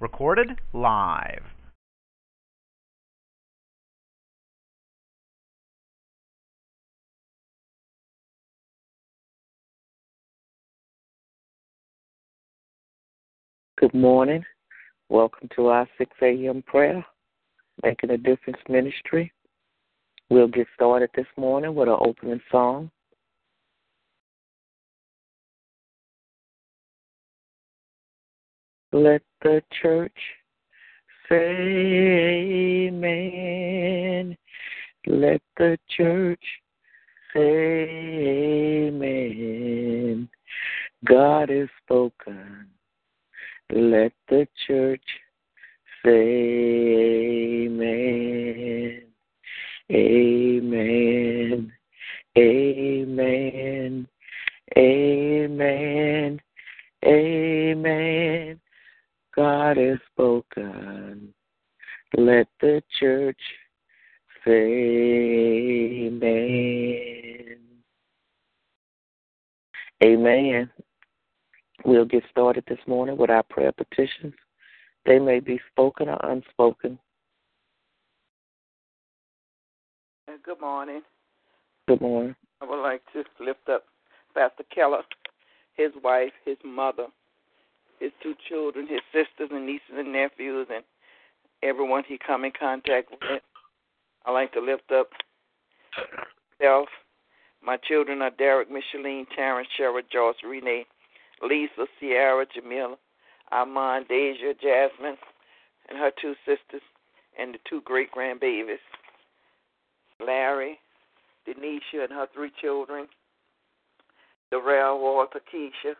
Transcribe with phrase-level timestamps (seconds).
[0.00, 1.42] Recorded live.
[13.78, 14.44] Good morning.
[15.08, 16.62] Welcome to our 6 a.m.
[16.66, 17.04] prayer,
[17.82, 19.32] Making a Difference Ministry.
[20.30, 22.90] We'll get started this morning with an opening song.
[28.92, 30.18] Let the church
[31.28, 34.36] say amen.
[35.06, 36.42] Let the church
[37.34, 37.88] say
[38.88, 40.28] amen.
[41.04, 42.68] God is spoken.
[43.70, 45.04] Let the church
[46.02, 49.02] say amen.
[49.92, 51.72] Amen.
[52.38, 54.08] Amen.
[54.76, 56.40] Amen.
[57.04, 58.60] Amen.
[59.38, 61.32] God has spoken.
[62.16, 63.38] Let the church
[64.44, 67.58] say amen.
[70.02, 70.70] Amen.
[71.84, 74.34] We'll get started this morning with our prayer petitions.
[75.06, 76.98] They may be spoken or unspoken.
[80.26, 81.02] Uh, good morning.
[81.86, 82.34] Good morning.
[82.60, 83.84] I would like to lift up
[84.34, 85.02] Pastor Keller,
[85.74, 87.06] his wife, his mother,
[88.00, 90.84] his two children, his sisters and nieces and nephews, and
[91.62, 93.42] everyone he come in contact with.
[94.24, 95.08] I like to lift up
[96.60, 96.88] myself.
[97.62, 100.86] My children are Derek, Micheline, Terrence, Cheryl, Joyce, Renee,
[101.42, 102.96] Lisa, Sierra, Jamila,
[103.50, 105.16] Armand, Deja, Jasmine,
[105.88, 106.82] and her two sisters,
[107.38, 108.76] and the two great grandbabies,
[110.24, 110.78] Larry,
[111.46, 113.08] Denisha, and her three children,
[114.50, 115.94] Darrell, Walter, Keisha,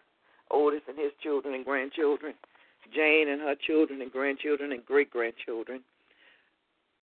[0.50, 2.34] Otis, and his children and grandchildren,
[2.94, 5.82] Jane and her children and grandchildren and great grandchildren,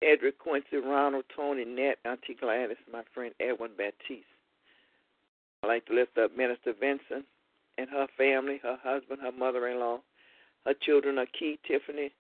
[0.01, 4.25] Edric, Quincy, Ronald, Tony, Nat, Auntie Gladys, my friend Edwin Baptiste.
[5.62, 7.25] I'd like to lift up Minister Vincent
[7.78, 10.00] and her family, her husband, her mother in law.
[10.66, 12.11] Her children are Key, Tiffany,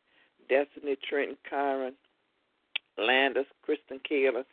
[0.49, 1.93] Destiny, Trenton, Kyron,
[2.97, 4.45] Landis, Kristen Kalis,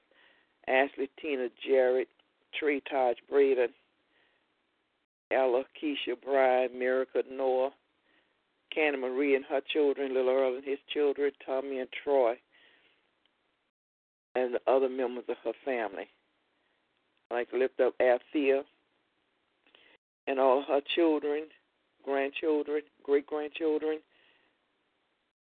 [0.68, 2.06] Ashley, Tina, Jared,
[2.58, 3.70] Tree, Taj, Braden,
[5.30, 7.70] Ella, Keisha, Bride, Miracle, Noah,
[8.72, 12.34] Canna Marie and her children, Little Earl and his children, Tommy and Troy,
[14.34, 16.08] and the other members of her family.
[17.30, 18.62] I'd like to lift up Althea
[20.26, 21.44] and all her children,
[22.04, 23.98] grandchildren, great grandchildren.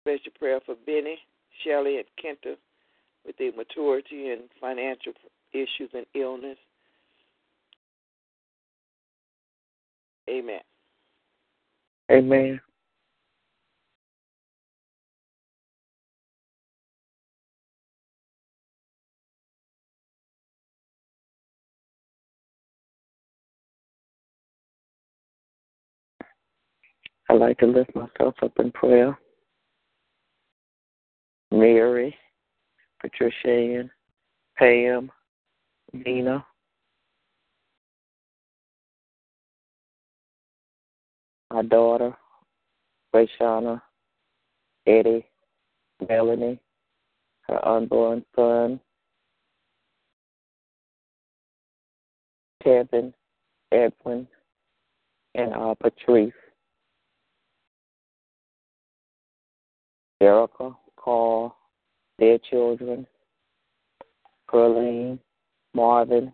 [0.03, 1.19] Special prayer for Benny,
[1.64, 2.56] Shelley, and Kenta
[3.26, 5.12] with their maturity and financial
[5.53, 6.58] issues and illness.
[10.28, 10.60] Amen.
[12.10, 12.60] Amen.
[27.28, 29.19] I'd like to lift myself up in prayer.
[31.50, 32.16] Mary,
[33.00, 33.88] Patricia
[34.56, 35.10] Pam,
[35.93, 36.44] Nina,
[41.53, 42.15] my daughter,
[43.15, 43.81] Rayshana,
[44.87, 45.27] Eddie,
[46.09, 46.59] Melanie,
[47.49, 48.81] her unborn son,
[52.62, 53.15] Kevin,
[53.73, 54.27] Edwin,
[55.35, 56.33] and uh, Patrice.
[60.21, 61.56] Erica, Carl,
[62.19, 63.06] their children,
[64.49, 65.19] Pearline,
[65.75, 66.33] Marvin,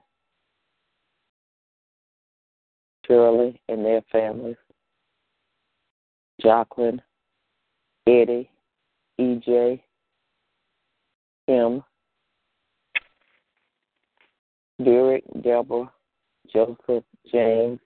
[3.06, 4.56] Shirley, and their families,
[6.42, 7.00] Jacqueline,
[8.06, 8.50] Eddie,
[9.20, 9.80] EJ,
[11.46, 11.84] Kim,
[14.82, 15.90] Derek, Deborah,
[16.52, 17.78] Joseph, James,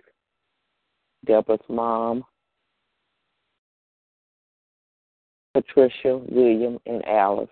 [1.26, 2.24] Deborah's mom,
[5.52, 7.48] Patricia, William, and Alice.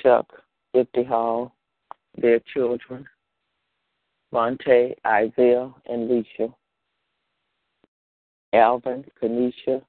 [0.00, 0.26] Chuck,
[0.72, 1.54] Whitney Hall,
[2.16, 3.06] their children,
[4.32, 6.54] Monte, Isaiah, and Alicia.
[8.54, 9.82] Alvin, Kanisha,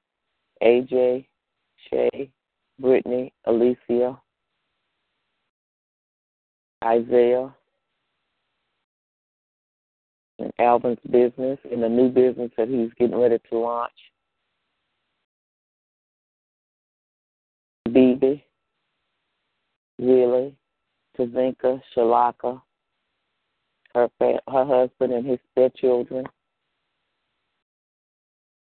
[0.62, 1.26] AJ,
[1.88, 2.30] Shay,
[2.80, 4.18] Brittany, Alicia,
[6.84, 7.54] Isaiah,
[10.38, 13.92] and Alvin's business and the new business that he's getting ready to launch.
[17.90, 18.44] Bibi,
[19.98, 20.54] Willie,
[21.18, 22.60] Tazinka, Shalaka,
[23.94, 26.26] her her husband and his their children,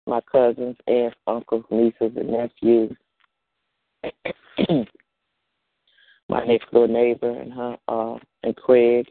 [0.06, 2.96] my cousins, aunts, uncles, nieces, and nephews.
[6.28, 9.06] my next door neighbor and her uh and Craig.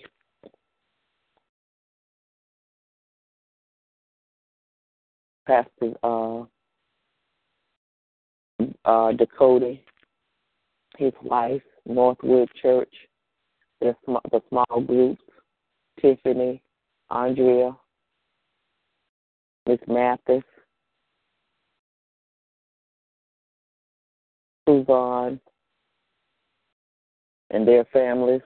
[5.45, 6.43] Pastor uh
[8.85, 9.75] uh Dakota,
[10.97, 12.93] his wife, Northwood Church,
[13.81, 15.21] the small, the small groups,
[16.01, 16.61] Tiffany,
[17.09, 17.75] Andrea,
[19.67, 20.43] Miss Mathis,
[24.69, 25.39] Suzanne,
[27.49, 28.41] and their families,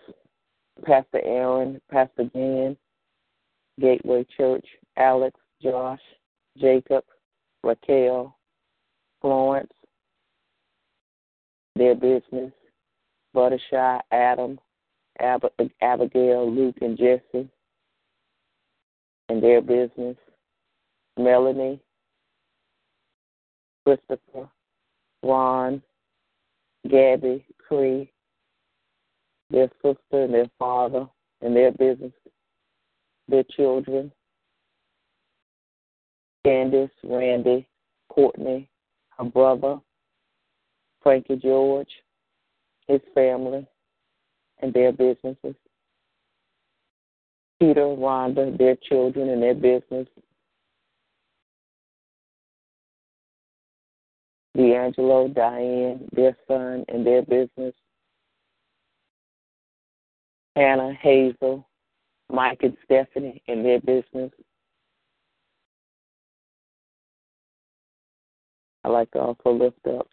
[0.85, 2.77] Pastor Aaron, Pastor Jan,
[3.81, 4.65] Gateway Church,
[4.95, 5.99] Alex, Josh,
[6.57, 7.03] Jacob,
[7.63, 8.37] Raquel,
[9.21, 9.71] Florence,
[11.75, 12.53] their business,
[13.35, 14.59] Buttershy, Adam,
[15.19, 17.49] Ab- Abigail, Luke, and Jesse,
[19.27, 20.15] and their business,
[21.17, 21.81] Melanie,
[23.85, 24.49] Christopher,
[25.23, 25.81] Ron,
[26.89, 28.11] Gabby, Cree,
[29.49, 31.07] their sister and their father,
[31.41, 32.11] and their business,
[33.27, 34.11] their children,
[36.43, 37.67] Candace, Randy,
[38.09, 38.69] Courtney,
[39.17, 39.79] her brother,
[41.01, 41.89] Frankie George,
[42.87, 43.65] his family,
[44.61, 45.55] and their businesses.
[47.59, 50.07] Peter, Rhonda, their children and their business.
[54.55, 57.73] D'Angelo, Diane, their son and their business.
[60.55, 61.67] Hannah, Hazel,
[62.31, 64.31] Mike and Stephanie and their business.
[68.83, 70.07] I like to also lift up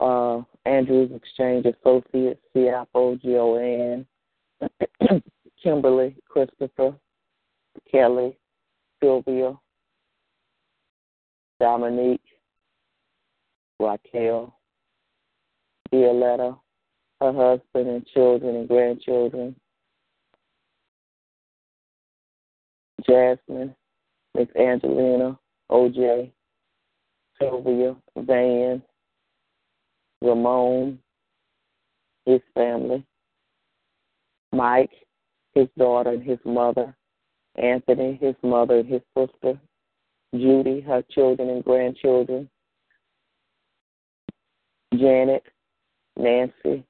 [0.00, 4.06] uh, Andrews Exchange Associates, CFO, Joanne,
[5.62, 6.94] Kimberly, Christopher,
[7.90, 8.36] Kelly,
[9.00, 9.54] Sylvia,
[11.60, 12.20] Dominique,
[13.78, 14.54] Raquel,
[15.90, 16.56] Violetta,
[17.20, 19.56] her husband and children and grandchildren,
[23.08, 23.74] Jasmine,
[24.34, 25.38] Miss Angelina,
[25.70, 26.30] OJ,
[27.38, 28.82] Sylvia, Van,
[30.22, 30.98] Ramon,
[32.24, 33.04] his family,
[34.52, 34.90] Mike,
[35.54, 36.94] his daughter and his mother,
[37.56, 39.58] Anthony, his mother and his sister,
[40.34, 42.48] Judy, her children and grandchildren,
[44.94, 45.44] Janet,
[46.16, 46.84] Nancy,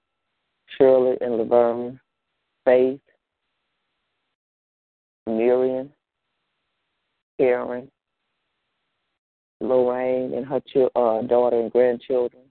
[0.76, 2.00] Shirley and Laverne,
[2.64, 3.00] Faith,
[5.26, 5.90] Miriam,
[7.38, 7.90] Karen,
[9.60, 12.43] Lorraine and her ch- uh, daughter and grandchildren,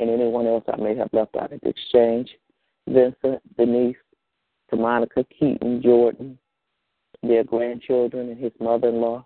[0.00, 2.30] and anyone else I may have left out of the exchange.
[2.88, 3.96] Vincent, Denise,
[4.72, 6.38] Monica Keaton, Jordan,
[7.22, 9.24] their grandchildren and his mother in law,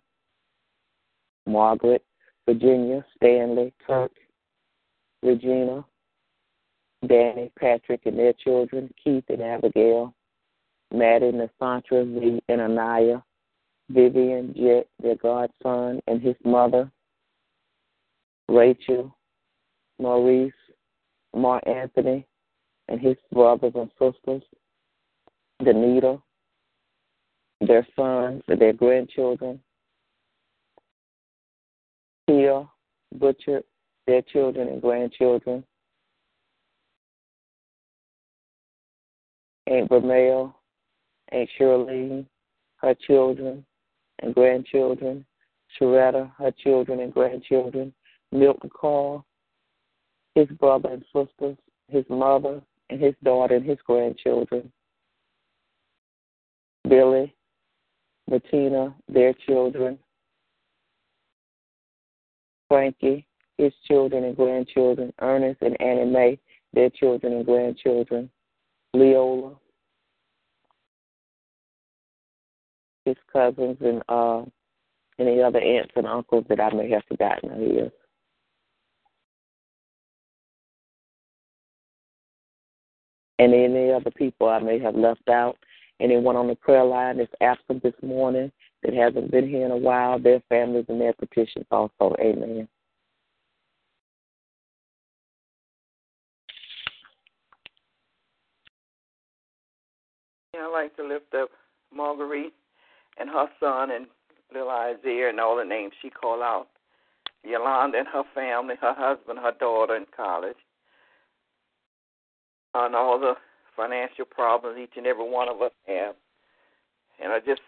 [1.46, 2.04] Margaret,
[2.46, 4.12] Virginia, Stanley, Kirk,
[5.26, 5.84] Regina,
[7.06, 10.14] Danny, Patrick and their children, Keith and Abigail,
[10.94, 13.22] Maddie, Nasantra, V, and Anaya,
[13.90, 16.90] Vivian, Jet, their godson and his mother,
[18.48, 19.16] Rachel,
[19.98, 20.52] Maurice,
[21.34, 22.24] Mark Anthony,
[22.88, 24.42] and his brothers and sisters,
[25.60, 26.22] Danita,
[27.60, 29.60] their sons and their grandchildren,
[32.28, 32.68] Tia,
[33.14, 33.62] Butcher,
[34.06, 35.64] their children and grandchildren,
[39.66, 40.54] Aunt Vermeil,
[41.32, 42.26] Aunt Shirley,
[42.76, 43.64] her children
[44.20, 45.24] and grandchildren,
[45.78, 47.92] Sharetta, her children and grandchildren,
[48.32, 49.24] Milton Carl,
[50.34, 51.56] his brother and sisters,
[51.88, 52.60] his mother
[52.90, 54.70] and his daughter and his grandchildren,
[56.88, 57.34] Billy,
[58.28, 59.98] Martina, their children,
[62.68, 63.26] Frankie,
[63.58, 66.38] his children and grandchildren, Ernest and Annie Mae,
[66.72, 68.30] their children and grandchildren,
[68.92, 69.54] Leola,
[73.04, 74.42] his cousins, and uh,
[75.18, 77.90] any other aunts and uncles that I may have forgotten of his.
[83.38, 85.56] And any other people I may have left out.
[86.00, 89.76] Anyone on the prayer line that's absent this morning that hasn't been here in a
[89.76, 92.14] while, their families and their petitions also.
[92.20, 92.68] Amen.
[100.60, 101.50] I like to lift up
[101.94, 102.54] Marguerite
[103.18, 104.06] and her son and
[104.52, 106.68] little Isaiah and all the names she called out.
[107.44, 110.56] Yolanda and her family, her husband, her daughter in college,
[112.74, 113.34] and all the
[113.76, 116.14] financial problems each and every one of us have.
[117.22, 117.60] And I just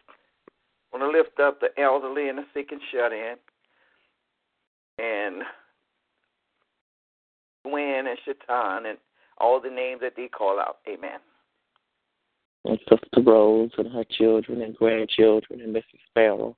[0.93, 3.37] want to lift up the elderly and the sick and shut in.
[4.99, 5.43] and
[7.65, 8.99] Gwen and Shatan and
[9.39, 10.79] all the names that they call out.
[10.89, 11.21] Amen.
[12.65, 16.01] And Sister Rose and her children and grandchildren and Mrs.
[16.13, 16.57] Farrell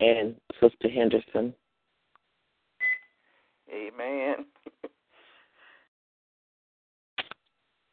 [0.00, 1.54] and Sister Henderson.
[3.70, 4.46] Amen.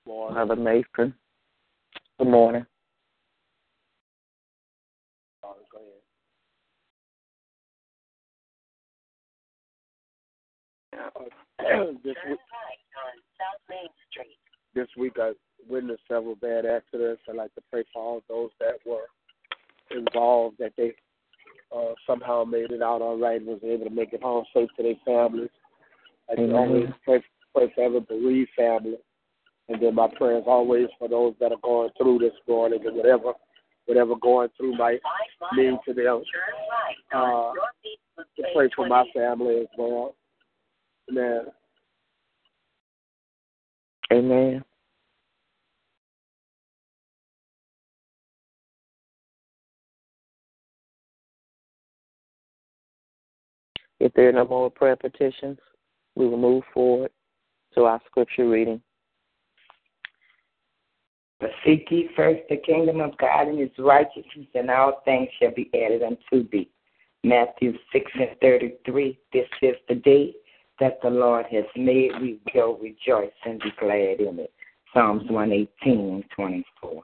[0.06, 1.14] Mother Mason.
[2.20, 2.66] Good morning.
[12.04, 12.40] this week,
[14.76, 15.32] this week I
[15.70, 17.22] witnessed several bad accidents.
[17.30, 19.08] I'd like to pray for all those that were
[19.92, 20.94] involved, that they
[21.76, 24.70] uh, somehow made it out all right and was able to make it home safe
[24.78, 25.50] to their families.
[26.32, 27.24] I can always pray,
[27.56, 28.98] pray for every bereaved family.
[29.70, 33.34] And then my prayers always for those that are going through this morning and whatever
[33.86, 35.02] whatever going through might
[35.56, 36.24] mean to them.
[37.14, 37.52] Uh,
[38.38, 40.16] to pray for my family as well.
[41.10, 41.46] Amen.
[44.12, 44.64] Amen.
[54.04, 55.58] If there are no more prayer petitions,
[56.16, 57.10] we will move forward
[57.74, 58.82] to our scripture reading.
[61.40, 65.54] But seek ye first the kingdom of God and his righteousness, and all things shall
[65.54, 66.70] be added unto thee.
[67.24, 69.18] Matthew 6 and 33.
[69.32, 70.36] This is the day
[70.82, 72.12] that the Lord has made.
[72.20, 74.52] We will rejoice and be glad in it.
[74.94, 77.04] Psalms 118 24.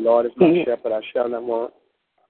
[0.00, 0.62] The Lord is my mm-hmm.
[0.70, 1.74] shepherd, I shall not want.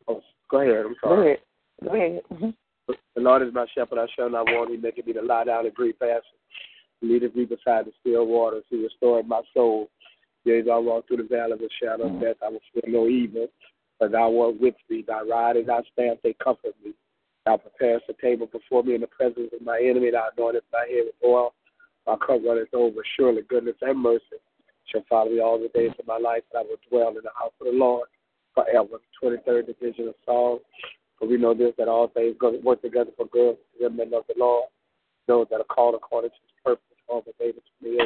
[0.08, 1.36] Oh, go ahead, I'm sorry.
[1.84, 1.90] Go ahead.
[1.90, 2.20] Go ahead.
[2.32, 2.94] Mm-hmm.
[3.14, 4.70] The Lord is my shepherd, I shall not want.
[4.70, 6.24] He maketh me to lie down in green pastures.
[7.00, 8.64] He leadeth me beside the still waters.
[8.68, 9.88] He restored my soul.
[10.44, 12.24] Yea, I walk through the valley of the shadow of mm-hmm.
[12.24, 13.46] death, I will fear no evil.
[13.98, 16.92] For thou art with me, thy rod and thy staff, they comfort me.
[17.46, 20.86] Thou preparest a table before me in the presence of my enemy, thou anointest my
[20.90, 21.54] head with oil,
[22.06, 23.02] my cup runneth over.
[23.16, 24.40] Surely goodness and mercy
[24.90, 27.30] shall follow me all the days of my life, and I will dwell in the
[27.38, 28.08] house of the Lord
[28.54, 28.98] forever.
[29.22, 30.60] 23rd division of Psalms.
[31.18, 34.24] For we know this, that all things work together for good to them that love
[34.26, 34.68] the Lord,
[35.26, 36.96] those that are called according to his purpose.
[37.08, 38.00] all Over David 28.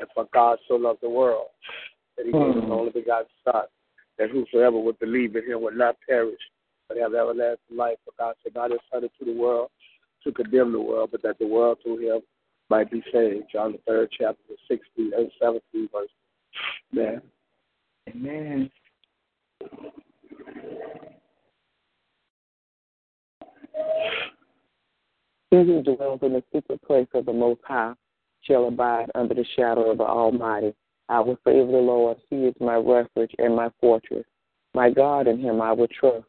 [0.00, 1.48] And for God so loved the world
[2.16, 2.72] that he gave his hmm.
[2.72, 3.64] only begotten Son,
[4.18, 6.38] that whosoever would believe in him would not perish,
[6.88, 7.96] but have everlasting life.
[8.04, 9.70] For God sent not his Son into the world
[10.22, 12.20] to condemn the world, but that the world through him
[12.70, 13.46] might be saved.
[13.52, 16.08] John the third chapter, 16 and 17 verse.
[16.92, 17.20] Amen.
[18.08, 18.70] Amen.
[25.50, 27.94] He who dwells in the secret place of the Most High
[28.42, 30.74] shall abide under the shadow of the Almighty.
[31.08, 32.18] I will favor the Lord.
[32.30, 34.24] He is my refuge and my fortress.
[34.74, 36.26] My God, in him I will trust.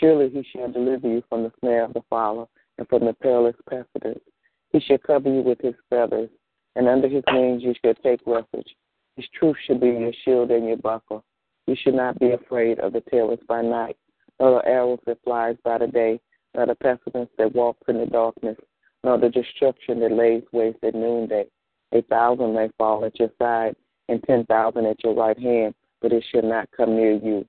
[0.00, 2.46] Surely he shall deliver you from the snare of the fowler
[2.78, 4.20] and from the perilous pestilence.
[4.72, 6.30] He shall cover you with his feathers,
[6.74, 8.76] and under his wings you shall take refuge.
[9.16, 11.22] His truth shall be your shield and your buckler.
[11.66, 13.96] You should not be afraid of the terrors by night,
[14.38, 16.20] nor the arrows that flies by the day,
[16.54, 18.58] nor the pestilence that walks in the darkness,
[19.02, 21.46] nor the destruction that lays waste at noonday.
[21.92, 23.74] A thousand may fall at your side,
[24.08, 27.46] and ten thousand at your right hand, but it shall not come near you.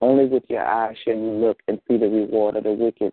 [0.00, 3.12] Only with your eyes shall you look and see the reward of the wicked,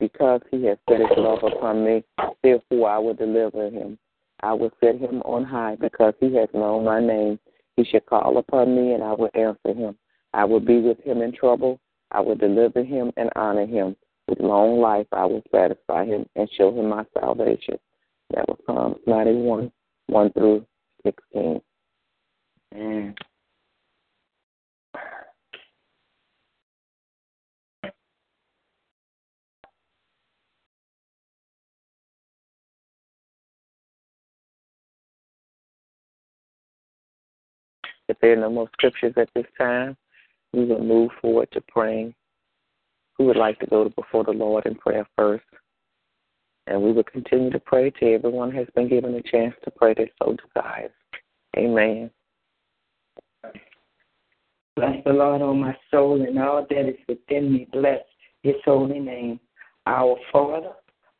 [0.00, 2.02] Because he has set his love upon me,
[2.42, 3.98] therefore I will deliver him.
[4.42, 7.38] I will set him on high because he has known my name.
[7.76, 9.96] He shall call upon me, and I will answer him.
[10.32, 11.78] I will be with him in trouble.
[12.10, 13.94] I will deliver him and honor him.
[14.26, 17.78] With long life I will satisfy him and show him my salvation.
[18.34, 19.70] That was Psalms 91,
[20.06, 20.64] 1 through
[21.04, 21.60] 16.
[22.74, 23.14] Mm.
[38.10, 39.96] If there are no more scriptures at this time,
[40.52, 42.12] we will move forward to praying.
[43.16, 45.44] Who would like to go before the Lord in prayer first?
[46.66, 49.94] And we will continue to pray till everyone has been given a chance to pray
[49.94, 50.90] their so desires.
[51.56, 52.10] Amen.
[54.74, 57.68] Bless the Lord, O my soul, and all that is within me.
[57.72, 58.00] Bless
[58.42, 59.38] his holy name.
[59.86, 60.72] Our Father,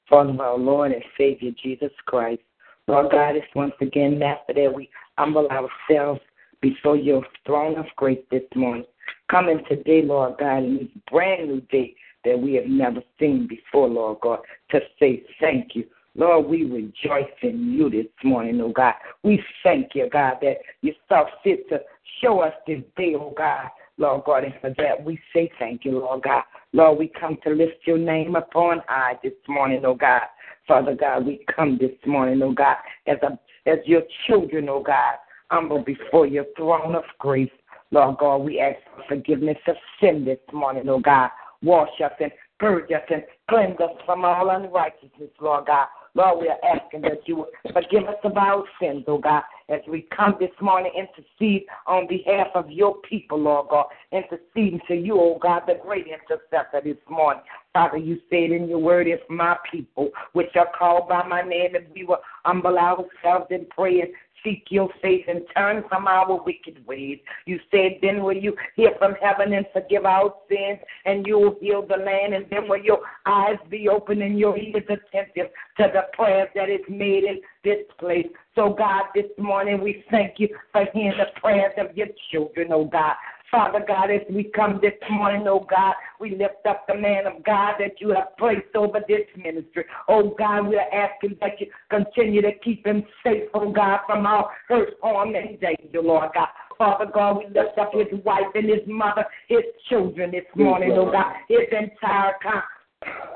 [0.09, 2.43] Father, of our Lord and Savior Jesus Christ.
[2.89, 6.21] Lord God, it's once again, Master, that we humble ourselves
[6.61, 8.85] before your throne of grace this morning.
[9.31, 13.89] Coming today, Lord God, in this brand new day that we have never seen before,
[13.89, 14.41] Lord God,
[14.71, 15.85] to say thank you.
[16.17, 18.95] Lord, we rejoice in you this morning, oh God.
[19.23, 21.81] We thank you, God, that you saw fit to
[22.21, 23.69] show us this day, oh God.
[23.97, 26.43] Lord God, and for that we say thank you, Lord God.
[26.73, 30.23] Lord, we come to lift your name upon high this morning, oh God.
[30.67, 32.77] Father God, we come this morning, oh God,
[33.07, 35.17] as a as your children, oh God,
[35.51, 37.51] humble before your throne of grace.
[37.91, 41.31] Lord God, we ask for forgiveness of sin this morning, oh God.
[41.63, 45.89] Wash us and purge us and cleanse us from all unrighteousness, Lord God.
[46.15, 50.07] Lord, we are asking that you forgive us of our sins, oh God, as we
[50.15, 55.39] come this morning, intercede on behalf of your people, Lord God, interceding to you, oh
[55.41, 57.43] God, the great intercessor this morning.
[57.73, 61.77] Father, you said in your word, if my people, which are called by my name,
[61.77, 64.11] if we will humble ourselves and pray and
[64.45, 67.19] seek your face and turn from our wicked ways.
[67.47, 71.57] You said, then will you hear from heaven and forgive our sins, and you will
[71.61, 75.91] heal the land, and then will your eyes be open and your ears attentive to
[75.93, 78.27] the prayers that is made in this place.
[78.55, 82.85] So, God, this morning we thank you for hearing the prayers of your children, oh
[82.85, 83.15] God.
[83.51, 87.43] Father God, as we come this morning, oh God, we lift up the man of
[87.43, 89.85] God that you have placed over this ministry.
[90.09, 94.25] Oh God, we are asking that you continue to keep him safe, oh God, from
[94.25, 96.49] all hurt, harm, and danger, Lord God.
[96.79, 101.11] Father God, we lift up his wife and his mother, his children this morning, oh
[101.11, 102.63] God, his entire con-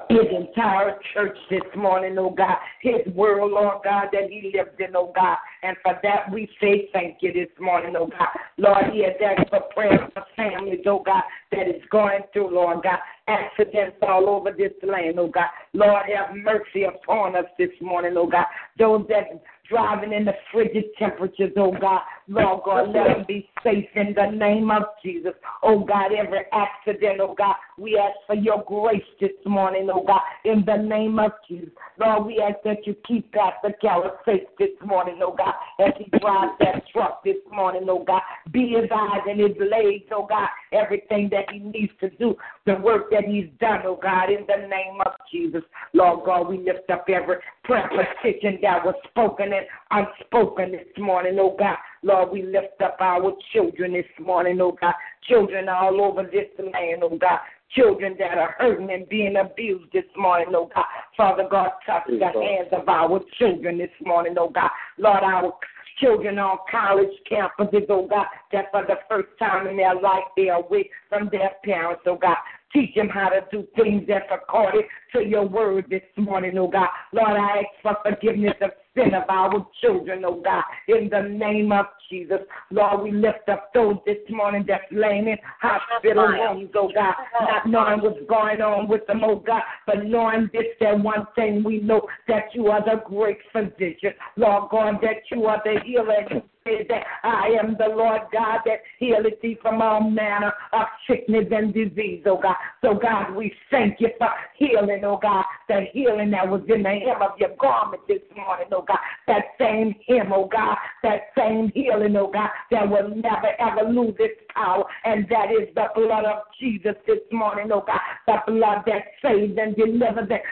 [0.08, 4.94] his entire church this morning, oh God, his world, Lord God, that he lived in,
[4.94, 5.36] oh God.
[5.62, 8.28] And for that we say thank you this morning, oh God.
[8.58, 12.82] Lord, he has asked for prayer for families, oh God, that is going through, Lord
[12.82, 15.48] God, accidents all over this land, oh God.
[15.72, 18.46] Lord, have mercy upon us this morning, oh God.
[18.78, 22.00] Those that driving in the frigid temperatures, oh God.
[22.28, 25.32] Lord God, let them be safe in the name of Jesus.
[25.62, 30.20] Oh God, every accident, oh God, we ask for your grace this morning, oh God,
[30.44, 31.70] in the name of Jesus.
[31.98, 36.06] Lord, we ask that you keep Pastor Keller safe this morning, oh God, as he
[36.18, 38.22] drives that truck this morning, oh God.
[38.52, 42.76] Be his eyes and his legs, oh God, everything that he needs to do, the
[42.76, 45.62] work that he's done, oh God, in the name of Jesus.
[45.92, 51.38] Lord God, we lift up every prayer petition that was spoken and unspoken this morning,
[51.40, 51.76] oh God.
[52.04, 54.92] Lord, we lift up our children this morning, oh God.
[55.26, 57.38] Children all over this land, oh God.
[57.70, 60.84] Children that are hurting and being abused this morning, oh God.
[61.16, 64.70] Father God, touch the hands of our children this morning, oh God.
[64.98, 65.54] Lord, our
[65.98, 70.50] children on college campuses, oh God, that for the first time in their life they
[70.50, 72.36] are away from their parents, oh God.
[72.74, 74.82] Teach them how to do things that's according
[75.14, 76.88] to your word this morning, oh God.
[77.14, 81.72] Lord, I ask for forgiveness of sin of our children, oh God, in the name
[81.72, 82.38] of Jesus.
[82.70, 87.68] Lord, we lift up those this morning that's laying in hospital rooms, oh God, not
[87.68, 91.80] knowing what's going on with them, oh God, but knowing this, that one thing we
[91.80, 94.12] know that you are the great physician.
[94.36, 99.40] Lord God, that you are the healer that I am the Lord God that healeth
[99.42, 102.56] thee from all manner of sickness and disease, oh God.
[102.80, 106.88] So, God, we thank you for healing, oh God, the healing that was in the
[106.88, 108.98] hem of your garment this morning, oh God.
[109.26, 114.14] That same hem, oh God, that same healing, oh God, that will never ever lose
[114.18, 118.00] its power, and that is the blood of Jesus this morning, oh God.
[118.26, 120.42] The blood that saves and delivers, that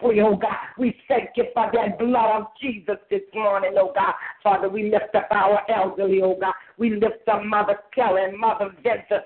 [0.00, 0.56] free, oh God.
[0.78, 4.14] We thank you for that blood of Jesus this morning, oh God.
[4.42, 6.54] Father, we lift up our elderly, oh God.
[6.78, 9.24] We lift up Mother Kelly and Mother Vincent,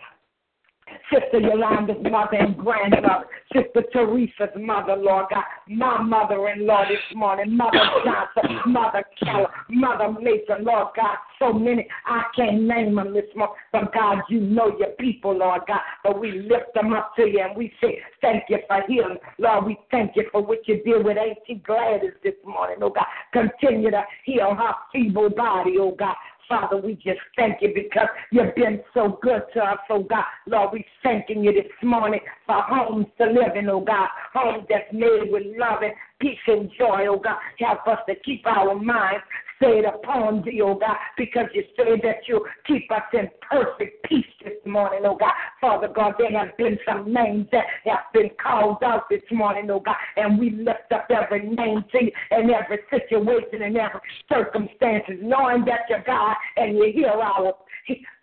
[1.11, 6.99] Sister Yolanda's mother and grandmother, Sister Teresa's mother, Lord God, my mother in law this
[7.15, 13.15] morning, Mother Johnson, Mother Keller, Mother Mason, Lord God, so many, I can't name them
[13.15, 17.15] this morning, but God, you know your people, Lord God, but we lift them up
[17.17, 19.19] to you and we say, thank you for healing.
[19.39, 23.07] Lord, we thank you for what you did with Auntie Gladys this morning, oh God.
[23.33, 26.15] Continue to heal her feeble body, oh God.
[26.49, 30.25] Father, we just thank you because you've been so good to us, oh God.
[30.47, 34.09] Lord, we thanking you this morning for homes to live in, oh God.
[34.33, 37.37] Homes that's made with love and peace and joy, oh God.
[37.59, 39.25] Help us to keep our minds
[39.65, 44.25] stayed upon thee, oh God, because you say that you keep us in perfect peace
[44.43, 45.33] this morning, oh God.
[45.61, 49.81] Father God, there have been some names that have been called out this morning, oh
[49.81, 55.17] God, and we lift up every name to you and every situation and every circumstances,
[55.23, 57.55] knowing that you're God and you hear our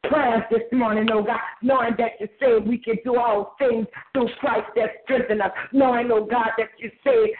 [0.04, 4.30] prayers this morning, oh God, knowing that you say we can do all things through
[4.40, 7.34] Christ that strengthens us, knowing, oh God, that you say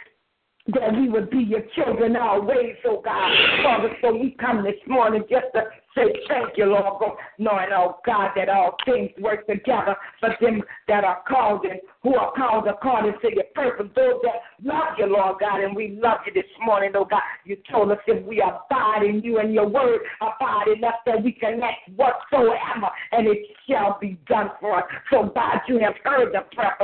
[0.68, 3.30] that we would be your children always, oh God.
[3.62, 5.62] Father, so we come this morning just to
[5.94, 10.62] say thank you, Lord, God, knowing, oh God, that all things work together for them
[10.88, 15.06] that are called and who are called according to your purpose, those that love you,
[15.06, 17.22] Lord God, and we love you this morning, oh God.
[17.44, 21.22] You told us if we abide in you and your word abide in us, that
[21.22, 21.60] we can
[21.96, 24.84] whatsoever, and it shall be done for us.
[25.10, 26.76] So, God, you have heard the prayer.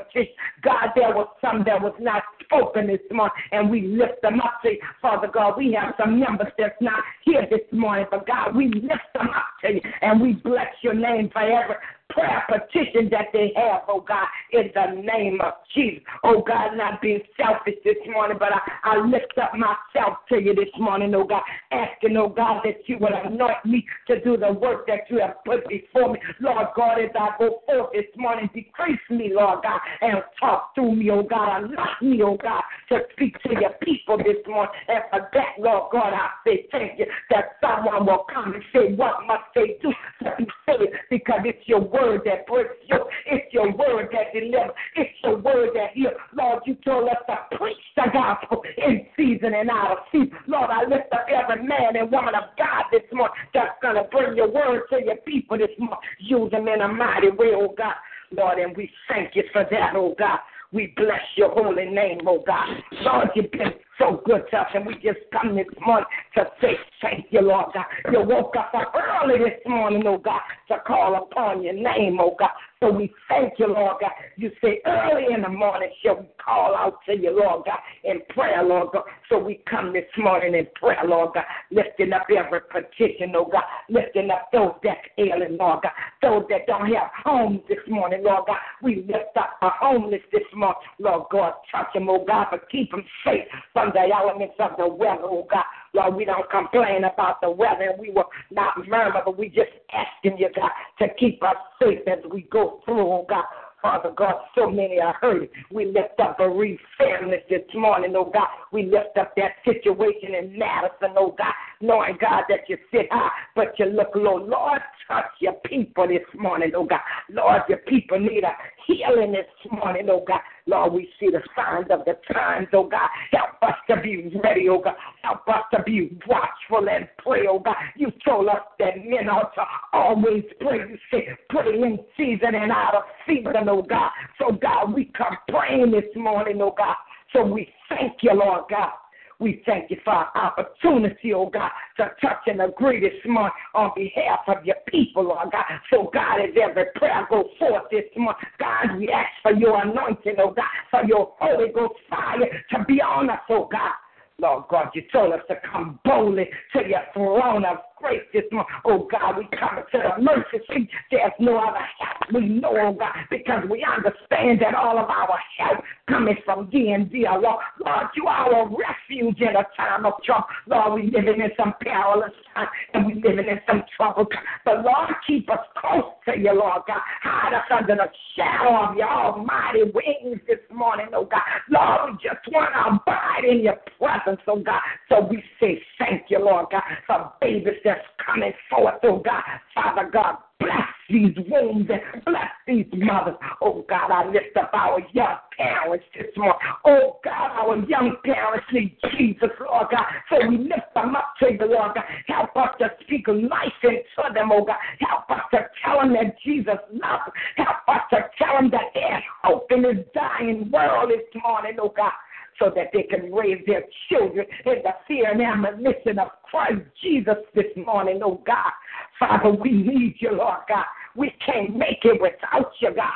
[0.63, 4.61] God, there was some that was not spoken this morning, and we lift them up
[4.65, 4.79] you.
[5.01, 8.98] Father God, we have some members that's not here this morning, but God, we lift
[10.03, 11.77] and we bless your name for every
[12.19, 16.03] prayer petition that they have, oh God, in the name of Jesus.
[16.25, 20.55] Oh God, not being selfish this morning, but I, I lift up myself to you
[20.55, 24.53] this morning, oh God, asking, oh God, that you would anoint me to do the
[24.53, 26.19] work that you have put before me.
[26.41, 30.97] Lord God, as I go forth this morning, decrease me, Lord God, and talk through
[30.97, 31.65] me, oh God.
[31.65, 34.73] Unlock me, oh God, to speak to your people this morning.
[34.89, 38.95] And for that, Lord God, I say thank you that someone will come and say,
[38.95, 40.93] What must they do to be saved?
[41.11, 42.99] Because it's your word word that breaks you.
[43.27, 44.75] It's your word that delivers.
[44.97, 46.15] It's your word that heals.
[46.35, 50.31] Lord, you told us to preach the gospel in season and out of season.
[50.47, 54.05] Lord, I lift up every man and woman of God this morning that's going to
[54.11, 55.99] bring your word to your people this morning.
[56.19, 57.95] Use them in a mighty way, oh God.
[58.31, 60.39] Lord, and we thank you for that, oh God.
[60.71, 62.69] We bless your holy name, oh God.
[63.03, 66.75] Lord, you've been so good to us, and we just come this morning to say
[67.03, 67.85] thank you, Lord God.
[68.13, 72.51] You woke up early this morning, oh God, to call upon your name, oh God.
[72.81, 74.13] So we thank you, Lord God.
[74.37, 78.21] You say early in the morning shall we call out to you, Lord God, in
[78.29, 79.03] prayer, Lord God.
[79.29, 83.65] So we come this morning in prayer, Lord God, lifting up every petition, oh God,
[83.89, 88.45] lifting up those that's ailing, Lord God, those that don't have homes this morning, Lord
[88.47, 88.59] God.
[88.81, 91.55] We lift up the homeless this morning, Lord God.
[91.73, 95.49] Touch them, oh God, but keep them safe from the elements of the weather, oh
[95.51, 95.65] God.
[95.95, 99.71] Lord, we don't complain about the weather and we will not murmur, but we just
[99.93, 100.71] asking you, God,
[101.01, 103.45] to keep us safe as we go through, oh God.
[103.81, 105.49] Father God, so many are hurting.
[105.71, 108.49] We lift up bereaved families this morning, oh God.
[108.73, 113.31] We lift up that situation in Madison, oh God, knowing, God, that you sit high,
[113.55, 114.37] but you look low.
[114.37, 117.01] Lord, touch your people this morning, oh God.
[117.31, 118.53] Lord, your people need a
[118.87, 120.41] healing this morning, oh God.
[120.67, 123.09] Lord, we see the signs of the times, oh God.
[123.31, 124.95] Help us to be ready, oh God.
[125.23, 127.77] Help us to be watchful and pray, oh God.
[127.97, 129.63] You told us that men ought to
[129.93, 130.79] always pray.
[130.79, 134.11] You say, pray in season and out of season, oh God.
[134.39, 136.97] So, God, we come praying this morning, oh God.
[137.33, 138.93] So we thank you, Lord God.
[139.41, 143.93] We thank you for our opportunity, oh God, to touch and agree this month on
[143.95, 145.65] behalf of your people, Lord God.
[145.93, 150.35] So, God, as every prayer goes forth this month, God, we ask for your anointing,
[150.39, 152.39] oh God, for your Holy Ghost fire
[152.71, 153.93] to be on us, oh God.
[154.41, 158.71] Lord God, you told us to come boldly to your throne of grace this morning.
[158.85, 160.89] Oh God, we come to the mercy seat.
[161.11, 162.33] There's no other help.
[162.33, 166.91] We know, oh God, because we understand that all of our help coming from thee
[166.91, 167.59] and thee alone.
[167.85, 170.47] Lord, you are our refuge in a time of trouble.
[170.67, 174.27] Lord, we living in some perilous time and we living in some trouble.
[174.65, 177.01] But Lord, keep us close to you, Lord God.
[177.23, 181.43] Hide us under the shadow of your almighty wings this morning, oh God.
[181.71, 184.81] Lord, we just want to abide in your presence, oh God.
[185.09, 189.43] So we say thank you, Lord God, for babies that's coming forth, oh God.
[189.75, 193.37] Father God, bless these wombs and bless these mothers.
[193.63, 196.59] Oh God, I lift up our young parents this morning.
[196.85, 200.05] Oh God, our young parents need Jesus, Lord God.
[200.29, 202.05] So we lift them up to you, Lord God.
[202.27, 204.77] Help us to speak life into them, oh God.
[205.01, 207.67] Help us to tell them that Jesus loves them.
[207.67, 211.93] Help us to tell them that there's hope in this dying world this morning, oh
[211.97, 212.13] God
[212.59, 217.37] so that they can raise their children in the fear and admonition of Christ Jesus
[217.55, 218.73] this morning, oh God.
[219.19, 220.85] Father, we need you, Lord God.
[221.17, 223.11] We can't make it without you, God.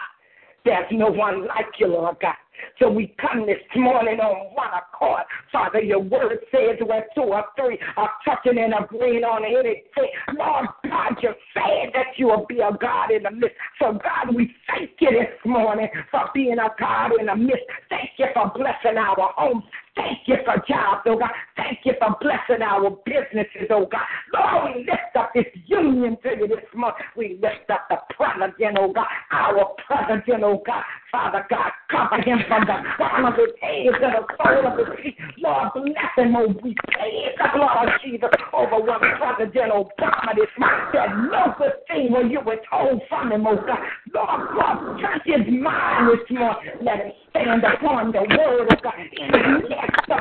[0.64, 2.34] There's no one like you, Lord God.
[2.78, 5.22] So we come this morning on one accord.
[5.50, 10.10] Father, your word says where two or three are touching and agreeing on anything.
[10.38, 13.56] Lord God, you said that you will be a God in the midst.
[13.78, 17.64] So, God, we thank you this morning for being a God in the midst.
[17.88, 19.64] Thank you for blessing our homes.
[19.94, 21.30] Thank you for jobs, oh God.
[21.56, 24.00] Thank you for blessing our businesses, oh God.
[24.32, 26.96] Lord, we lift up this union to you this month.
[27.14, 30.82] We lift up the president, oh God, our president, oh God.
[31.12, 34.88] Father God, cover him from the crown of his head to the sole of his
[35.04, 35.16] feet.
[35.36, 40.94] Lord, bless him, oh, we pray the blood Jesus over what President Obama this month.
[40.94, 43.78] That no good thing will you withhold from him, oh God.
[44.14, 46.80] Lord, God, touch his mind this morning.
[46.80, 48.94] Let him stand upon the word of God.
[49.00, 49.72] In the midst
[50.10, 50.20] of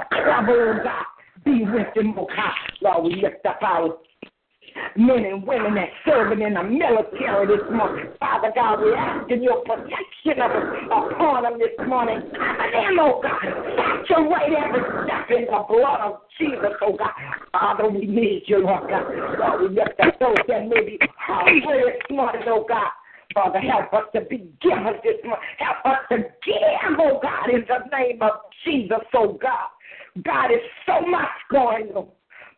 [0.83, 1.05] God,
[1.43, 2.53] be with them, oh God.
[2.81, 3.97] Lord, we lift up our
[4.95, 8.05] men and women that serving in the military this morning.
[8.19, 12.21] Father God, we're asking your protection of us upon them this morning.
[12.31, 13.41] Cover them, oh God.
[14.07, 17.11] Saturate every step in the blood of Jesus, oh God.
[17.51, 19.05] Father, we need you, Lord God.
[19.39, 22.91] Lord, we lift up those that may be hungry this morning, oh God.
[23.33, 25.45] Father, help us to be givers this morning.
[25.57, 28.31] Help us to give, oh God, in the name of
[28.65, 29.69] Jesus, oh God.
[30.23, 32.07] God is so much going on.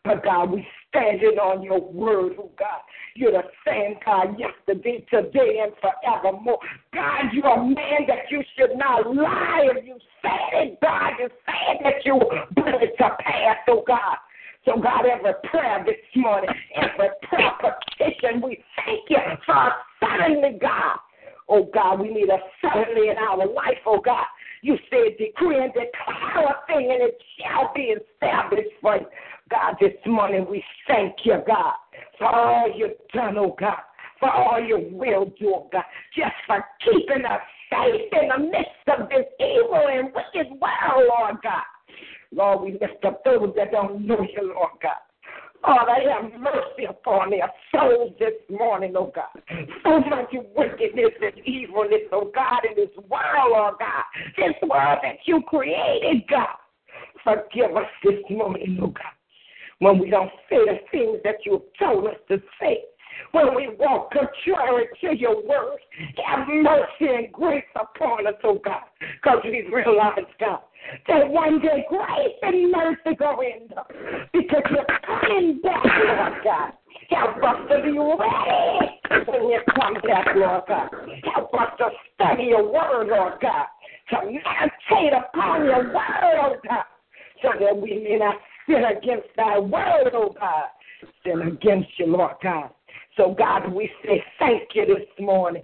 [0.04, 2.82] But God, we standing on your word, oh God.
[3.16, 6.60] You're the same God yesterday, today, and forevermore.
[6.94, 9.70] God, you're a man that you should not lie.
[9.76, 12.20] If you said it, God, you said that you
[12.56, 14.18] bring it to pass, oh God.
[14.66, 19.72] So, God, every prayer this morning, every prayer petition, we thank you for
[20.04, 20.98] suddenly, God.
[21.50, 24.26] Oh, God, we need a suddenly in our life, oh, God.
[24.62, 29.06] You said decree and declare a thing, and it shall be established for you.
[29.50, 31.74] God, this morning we thank you, God,
[32.18, 33.78] for all you've done, oh God,
[34.20, 35.84] for all you will do, oh God,
[36.16, 41.36] just for keeping us safe in the midst of this evil and wicked world, Lord
[41.44, 41.64] God.
[42.32, 44.94] Lord, we lift up those that don't know you, Lord God.
[45.64, 49.42] Father, have mercy upon their souls this morning, oh God.
[49.84, 54.04] So much wickedness and evilness, oh God, in this world, oh God.
[54.38, 56.48] This world that you created, God.
[57.24, 59.14] Forgive us this morning, oh God.
[59.80, 62.84] When we don't say the things that you've told us to say.
[63.32, 65.80] When we walk contrary to your word,
[66.26, 68.84] have mercy and grace upon us, oh God.
[69.00, 70.60] Because we realize, God,
[71.08, 73.70] that one day grace and mercy go in
[74.34, 76.74] because you're coming back, Lord God.
[77.10, 80.90] Help us to be ready when you come back, Lord God.
[81.34, 83.66] Help us to study your word, Lord God.
[84.10, 86.86] To meditate upon your word, oh God.
[87.42, 88.36] So that we may not
[88.68, 90.66] sin against thy word, oh God.
[91.26, 92.70] Sin against you, Lord God.
[93.18, 95.64] So, God, we say thank you this morning.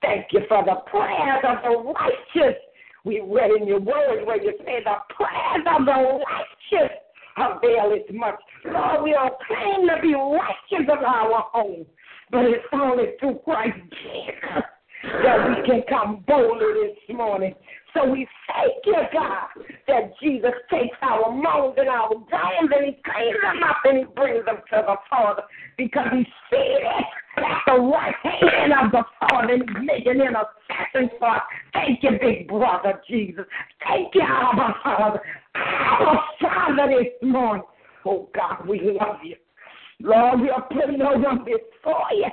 [0.00, 2.56] Thank you for the prayers of the righteous
[3.04, 6.96] we read in your word where you say the prayers of the righteous
[7.36, 8.40] availeth much.
[8.64, 11.84] Lord, we don't claim to be righteous of our own,
[12.30, 14.64] but it's only through Christ Jesus
[15.22, 17.54] that we can come boldly this morning.
[17.94, 19.46] So we thank you, God,
[19.86, 24.04] that Jesus takes our moans and our groans and he cleans them up and he
[24.04, 25.42] brings them to the Father
[25.78, 26.82] because he seated
[27.36, 31.42] at the right hand of the Father and he's making intercession for us.
[31.72, 33.44] Thank you, big brother Jesus.
[33.86, 35.20] Thank you, Abba Father.
[35.54, 37.64] Abba Father this morning.
[38.04, 39.36] Oh, God, we love you.
[40.00, 42.26] Lord, we are putting one before you.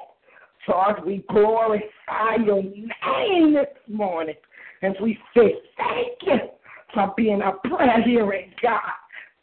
[0.67, 4.35] Lord, we glorify your name this morning.
[4.81, 6.49] And we say thank you
[6.93, 8.79] for being a prayer hearing God.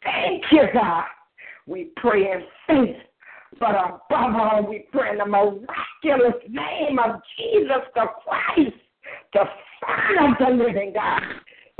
[0.03, 1.05] Thank you, God.
[1.65, 2.95] We pray in faith,
[3.59, 8.75] but above all, we pray in the miraculous name of Jesus the Christ,
[9.33, 9.43] the
[9.79, 11.21] Son of the living God.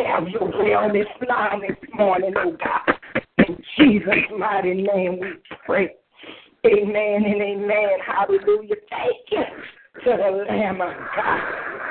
[0.06, 3.24] Have your way on this line this morning, oh God.
[3.46, 5.34] In Jesus' mighty name we
[5.66, 5.90] pray.
[6.66, 8.00] Amen and amen.
[8.06, 8.76] Hallelujah.
[8.90, 9.44] Thank you
[10.04, 11.42] to the Lamb of God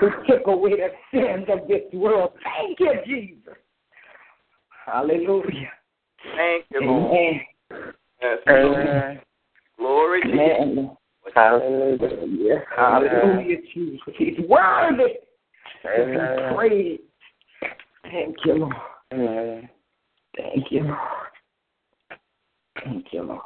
[0.01, 2.33] who took away the sins of this world.
[2.43, 3.55] Thank you, Jesus.
[4.87, 5.71] Hallelujah.
[6.37, 7.13] Thank you, Lord.
[7.13, 7.41] Amen.
[8.23, 9.21] Yes, Amen.
[9.79, 10.97] Glory to you.
[11.35, 12.65] Hallelujah.
[12.75, 14.15] Hallelujah, Jesus.
[14.17, 15.15] He's worthy
[15.83, 16.55] to be Amen.
[16.55, 17.03] praised.
[18.03, 18.75] Thank you, Lord.
[19.13, 19.69] Amen.
[20.37, 20.99] Thank you, Lord.
[22.85, 23.41] Thank you, Lord.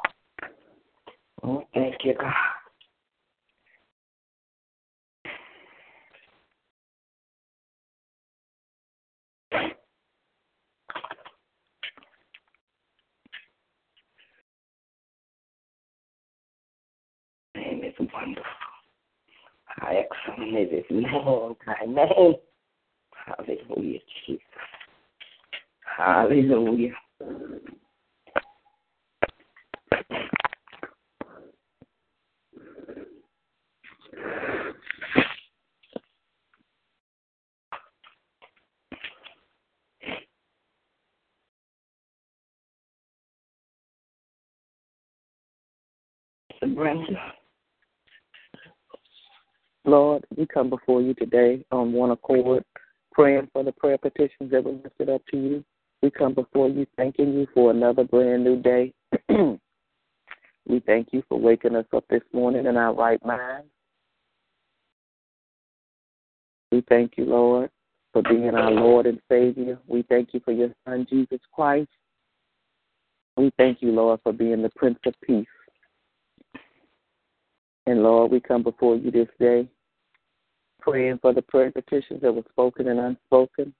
[1.43, 2.33] Oh, thank you, God.
[17.55, 18.43] Name is wonderful.
[19.65, 22.35] How excellent his name, thy name.
[23.25, 24.41] Hallelujah, Jesus.
[25.97, 26.93] Hallelujah.
[46.75, 47.42] Brenda.
[49.85, 52.63] Lord, we come before you today on one accord,
[53.11, 55.65] praying for the prayer petitions that were lifted up to you.
[56.01, 58.93] We come before you thanking you for another brand new day.
[59.29, 63.65] we thank you for waking us up this morning in our right mind.
[66.71, 67.69] We thank you, Lord,
[68.13, 69.77] for being our Lord and Savior.
[69.87, 71.89] We thank you for your Son, Jesus Christ.
[73.35, 75.45] We thank you, Lord, for being the Prince of Peace.
[77.85, 79.67] And Lord, we come before you this day
[80.79, 83.73] praying for the prayer petitions that were spoken and unspoken.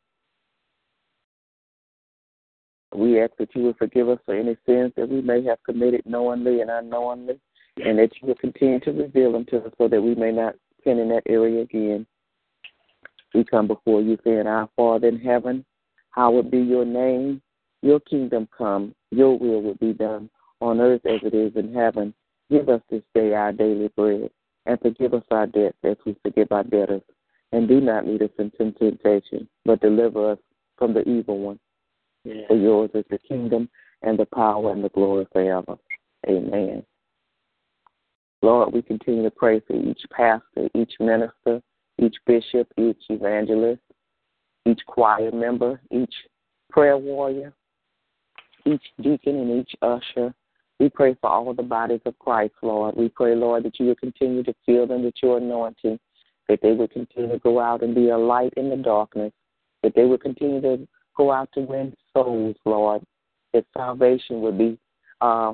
[2.95, 6.03] We ask that you would forgive us for any sins that we may have committed
[6.05, 7.39] knowingly and unknowingly,
[7.83, 10.55] and that you will continue to reveal them to us so that we may not
[10.83, 12.05] sin in that area again.
[13.33, 15.65] We come before you saying, Our Father in heaven,
[16.11, 17.41] hallowed be your name.
[17.81, 20.29] Your kingdom come, your will will be done
[20.61, 22.13] on earth as it is in heaven.
[22.53, 24.29] Give us this day our daily bread,
[24.67, 27.01] and forgive us our debts as we forgive our debtors.
[27.51, 30.37] And do not lead us into temptation, but deliver us
[30.77, 31.59] from the evil one.
[32.23, 32.47] Yeah.
[32.47, 33.69] For yours is the kingdom
[34.03, 35.77] and the power and the glory forever.
[36.29, 36.83] Amen.
[38.43, 41.59] Lord, we continue to pray for each pastor, each minister,
[41.97, 43.81] each bishop, each evangelist,
[44.67, 46.13] each choir member, each
[46.69, 47.51] prayer warrior,
[48.65, 50.35] each deacon, and each usher.
[50.79, 52.95] We pray for all the bodies of Christ, Lord.
[52.95, 55.99] We pray, Lord, that you would continue to fill them with your anointing,
[56.49, 59.31] that they would continue to go out and be a light in the darkness,
[59.81, 63.03] that they would continue to go out to win souls, Lord,
[63.53, 64.77] that salvation would be
[65.21, 65.53] uh,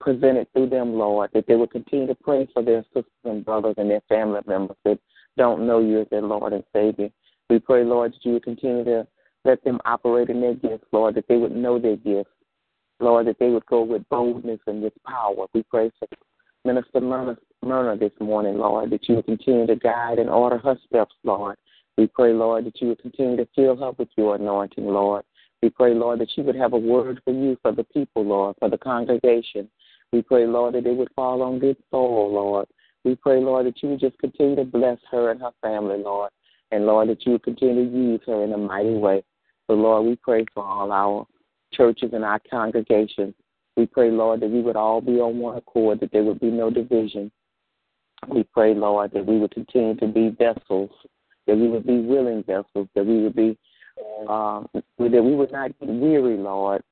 [0.00, 3.74] presented through them, Lord, that they would continue to pray for their sisters and brothers
[3.78, 4.98] and their family members that
[5.36, 7.10] don't know you as their Lord and Savior.
[7.50, 9.06] We pray, Lord, that you would continue to
[9.44, 12.30] let them operate in their gifts, Lord, that they would know their gifts,
[13.04, 15.46] Lord, that they would go with boldness and with power.
[15.52, 16.08] We pray for
[16.64, 21.14] Minister Myrna this morning, Lord, that you would continue to guide and order her steps,
[21.22, 21.56] Lord.
[21.98, 25.24] We pray, Lord, that you would continue to fill her with your anointing, Lord.
[25.62, 28.56] We pray, Lord, that she would have a word for you, for the people, Lord,
[28.58, 29.68] for the congregation.
[30.12, 32.66] We pray, Lord, that it would fall on good soil, Lord.
[33.04, 36.30] We pray, Lord, that you would just continue to bless her and her family, Lord.
[36.72, 39.22] And, Lord, that you would continue to use her in a mighty way.
[39.66, 41.26] So, Lord, we pray for all our
[41.76, 43.34] churches and our congregations.
[43.76, 46.50] We pray, Lord, that we would all be on one accord, that there would be
[46.50, 47.30] no division.
[48.28, 50.90] We pray, Lord, that we would continue to be vessels,
[51.46, 53.58] that we would be willing vessels, that we would be,
[54.28, 56.82] um, that we would not get weary, Lord,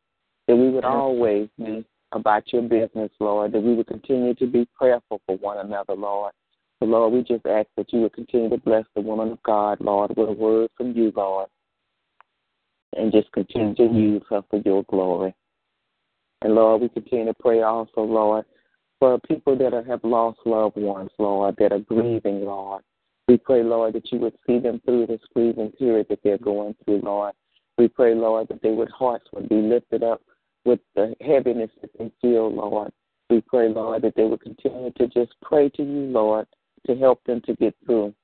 [0.48, 4.68] that we would always be about your business, Lord, that we would continue to be
[4.76, 6.32] prayerful for one another, Lord.
[6.78, 9.80] So, Lord, we just ask that you would continue to bless the woman of God,
[9.80, 11.48] Lord, with a word from you, Lord,
[12.96, 15.34] and just continue to use her for your glory.
[16.42, 18.44] And, Lord, we continue to pray also, Lord,
[18.98, 22.82] for people that have lost loved ones, Lord, that are grieving, Lord.
[23.28, 26.74] We pray, Lord, that you would see them through this grieving period that they're going
[26.84, 27.32] through, Lord.
[27.78, 30.20] We pray, Lord, that their hearts would be lifted up
[30.64, 32.92] with the heaviness that they feel, Lord.
[33.30, 36.46] We pray, Lord, that they would continue to just pray to you, Lord,
[36.86, 38.14] to help them to get through.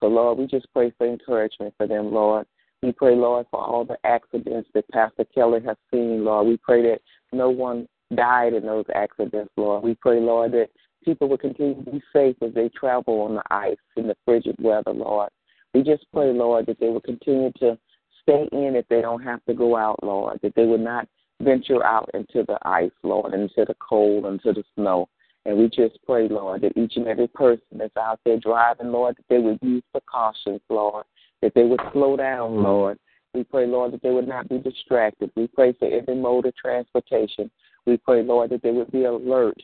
[0.00, 2.46] So, Lord, we just pray for encouragement for them, Lord.
[2.86, 6.46] We pray, Lord, for all the accidents that Pastor Kelly has seen, Lord.
[6.46, 7.00] We pray that
[7.32, 9.82] no one died in those accidents, Lord.
[9.82, 10.68] We pray, Lord, that
[11.04, 14.54] people will continue to be safe as they travel on the ice in the frigid
[14.60, 15.30] weather, Lord.
[15.74, 17.76] We just pray, Lord, that they will continue to
[18.22, 21.08] stay in if they don't have to go out, Lord, that they would not
[21.42, 25.08] venture out into the ice, Lord, into the cold, into the snow.
[25.44, 29.16] And we just pray, Lord, that each and every person that's out there driving, Lord,
[29.16, 31.04] that they would use precautions, Lord,
[31.42, 32.98] that they would slow down, Lord.
[33.34, 35.30] We pray, Lord, that they would not be distracted.
[35.36, 37.50] We pray for every mode of transportation.
[37.84, 39.60] We pray, Lord, that they would be alert,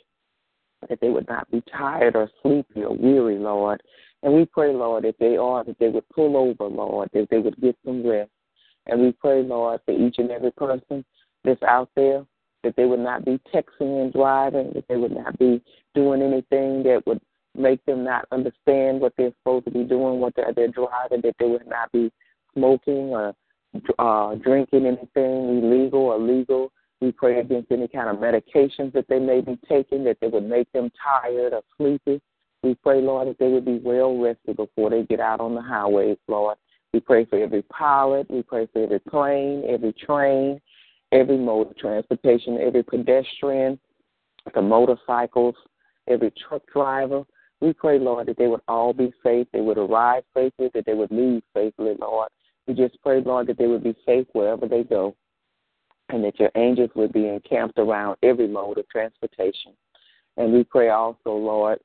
[0.89, 3.83] that they would not be tired or sleepy or weary, Lord.
[4.23, 7.39] And we pray, Lord, if they are, that they would pull over, Lord, that they
[7.39, 8.31] would get some rest.
[8.87, 11.05] And we pray, Lord, for each and every person
[11.45, 12.25] that's out there,
[12.63, 15.63] that they would not be texting and driving, that they would not be
[15.95, 17.21] doing anything that would
[17.57, 21.35] make them not understand what they're supposed to be doing, what they're, they're driving, that
[21.39, 22.11] they would not be
[22.55, 23.35] smoking or
[23.99, 26.73] uh, drinking anything illegal or legal.
[27.01, 30.49] We pray against any kind of medications that they may be taking that they would
[30.49, 32.21] make them tired or sleepy.
[32.63, 35.63] We pray, Lord, that they would be well rested before they get out on the
[35.63, 36.57] highways, Lord.
[36.93, 38.31] We pray for every pilot.
[38.31, 40.61] We pray for every plane, every train,
[41.11, 43.81] every mode of transportation, every pedestrian,
[44.55, 45.57] the motorcycles,
[46.09, 47.25] every truck driver.
[47.63, 50.95] We pray, Lord, that they would all be safe, they would arrive safely, that they
[50.95, 52.29] would leave safely, Lord.
[52.67, 55.15] We just pray, Lord, that they would be safe wherever they go,
[56.09, 59.75] and that your angels would be encamped around every mode of transportation.
[60.37, 61.79] And we pray also, Lord,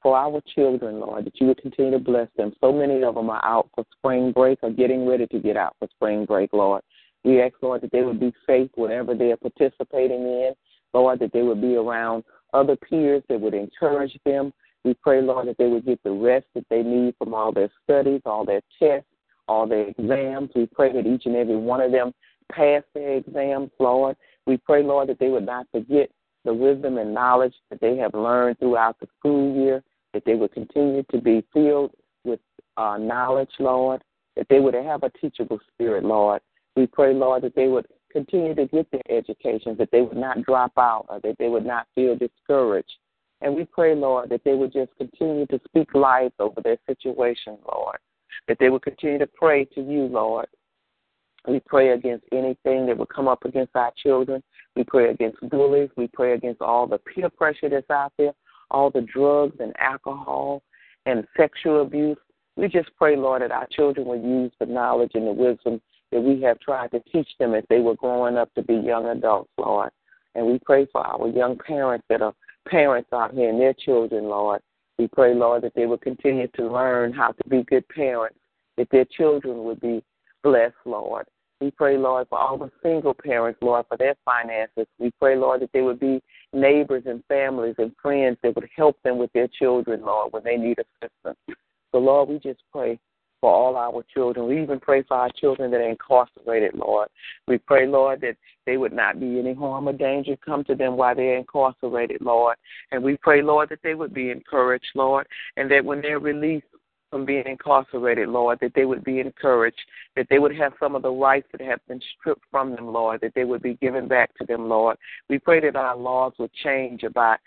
[0.00, 2.52] for our children, Lord, that you would continue to bless them.
[2.60, 5.74] So many of them are out for spring break or getting ready to get out
[5.80, 6.82] for spring break, Lord.
[7.24, 10.52] We ask, Lord, that they would be safe whatever they are participating in.
[10.94, 12.22] Lord, that they would be around
[12.54, 14.52] other peers that would encourage them.
[14.84, 17.70] We pray, Lord, that they would get the rest that they need from all their
[17.84, 19.08] studies, all their tests,
[19.48, 20.50] all their exams.
[20.54, 22.12] We pray that each and every one of them
[22.52, 24.16] pass their exams, Lord.
[24.46, 26.10] We pray, Lord, that they would not forget
[26.44, 29.82] the wisdom and knowledge that they have learned throughout the school year,
[30.14, 31.92] that they would continue to be filled
[32.24, 32.40] with
[32.76, 34.02] uh, knowledge, Lord,
[34.36, 36.40] that they would have a teachable spirit, Lord.
[36.76, 40.42] We pray, Lord, that they would continue to get their education, that they would not
[40.44, 42.92] drop out, or that they would not feel discouraged.
[43.40, 47.58] And we pray, Lord, that they would just continue to speak life over their situation,
[47.70, 47.98] Lord.
[48.48, 50.46] That they would continue to pray to you, Lord.
[51.46, 54.42] We pray against anything that would come up against our children.
[54.76, 55.90] We pray against bullies.
[55.96, 58.32] We pray against all the peer pressure that's out there,
[58.70, 60.62] all the drugs and alcohol
[61.06, 62.18] and sexual abuse.
[62.56, 65.80] We just pray, Lord, that our children will use the knowledge and the wisdom
[66.10, 69.06] that we have tried to teach them as they were growing up to be young
[69.06, 69.90] adults, Lord.
[70.34, 72.34] And we pray for our young parents that are
[72.68, 74.60] parents out here and their children, Lord.
[74.98, 78.38] We pray, Lord, that they will continue to learn how to be good parents,
[78.76, 80.02] that their children would be
[80.42, 81.26] blessed, Lord.
[81.60, 84.86] We pray, Lord, for all the single parents, Lord, for their finances.
[84.98, 88.96] We pray, Lord, that they would be neighbors and families and friends that would help
[89.02, 91.38] them with their children, Lord, when they need assistance.
[91.92, 92.98] So, Lord, we just pray
[93.40, 94.46] for all our children.
[94.46, 97.08] We even pray for our children that are incarcerated, Lord.
[97.46, 98.36] We pray, Lord, that
[98.66, 102.56] they would not be any harm or danger come to them while they're incarcerated, Lord.
[102.90, 105.26] And we pray, Lord, that they would be encouraged, Lord,
[105.56, 106.66] and that when they're released
[107.10, 109.80] from being incarcerated, Lord, that they would be encouraged,
[110.16, 113.20] that they would have some of the rights that have been stripped from them, Lord,
[113.22, 114.98] that they would be given back to them, Lord.
[115.30, 117.38] We pray that our laws would change about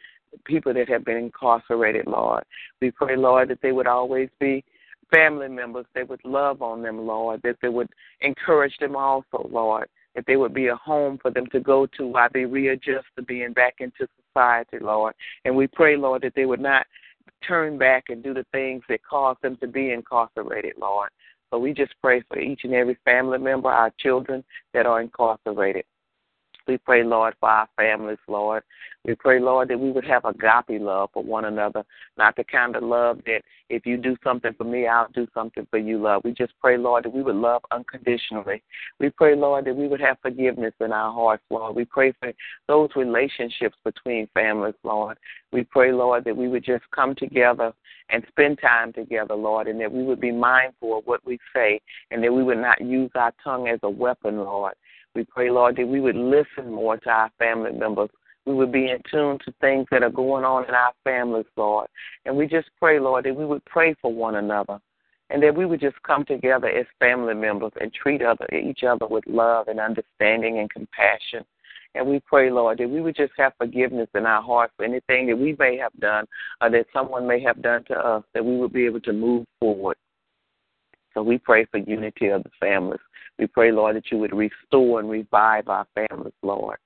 [0.46, 2.44] people that have been incarcerated, Lord.
[2.82, 4.64] We pray, Lord, that they would always be
[5.12, 7.90] family members, they would love on them, Lord, that they would
[8.22, 12.08] encourage them also, Lord, that they would be a home for them to go to
[12.08, 15.14] while they readjust to being back into society, Lord.
[15.46, 16.86] And we pray, Lord, that they would not
[17.48, 21.10] turn back and do the things that caused them to be incarcerated, Lord.
[21.52, 24.44] So we just pray for each and every family member, our children
[24.74, 25.84] that are incarcerated.
[26.72, 28.64] We pray, Lord, for our families, Lord.
[29.04, 31.84] We pray, Lord, that we would have agape love for one another,
[32.18, 35.68] not the kind of love that if you do something for me, I'll do something
[35.70, 36.22] for you, love.
[36.24, 38.64] We just pray, Lord, that we would love unconditionally.
[39.02, 41.76] We pray, Lord, that we would have forgiveness in our hearts, Lord.
[41.76, 42.32] We pray for
[42.70, 45.18] those relationships between families, Lord.
[45.52, 47.74] We pray, Lord, that we would just come together
[48.12, 51.82] and spend time together, Lord, and that we would be mindful of what we say
[52.12, 54.76] and that we would not use our tongue as a weapon, Lord.
[55.16, 58.10] We pray, Lord, that we would listen more to our family members.
[58.46, 61.88] We would be in tune to things that are going on in our families, Lord.
[62.26, 64.80] And we just pray, Lord, that we would pray for one another
[65.30, 69.08] and that we would just come together as family members and treat other, each other
[69.08, 71.46] with love and understanding and compassion.
[71.94, 75.28] And we pray, Lord, that we would just have forgiveness in our hearts for anything
[75.28, 76.26] that we may have done
[76.62, 79.46] or that someone may have done to us, that we would be able to move
[79.60, 79.98] forward.
[81.14, 83.00] So we pray for unity of the families.
[83.38, 86.78] We pray, Lord, that you would restore and revive our families, Lord.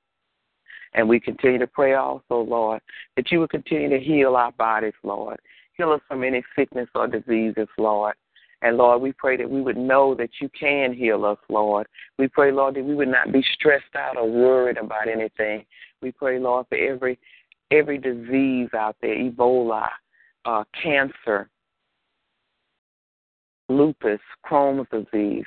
[0.94, 2.82] And we continue to pray also, Lord,
[3.18, 5.38] that you would continue to heal our bodies, Lord.
[5.74, 8.16] Heal us from any sickness or diseases, Lord.
[8.62, 11.88] And Lord, we pray that we would know that you can heal us, Lord.
[12.18, 15.66] We pray, Lord, that we would not be stressed out or worried about anything.
[16.02, 17.20] We pray, Lord, for every
[17.72, 19.88] every disease out there, Ebola,
[20.46, 21.50] uh, cancer,
[23.70, 25.46] lupus, Crohn's disease.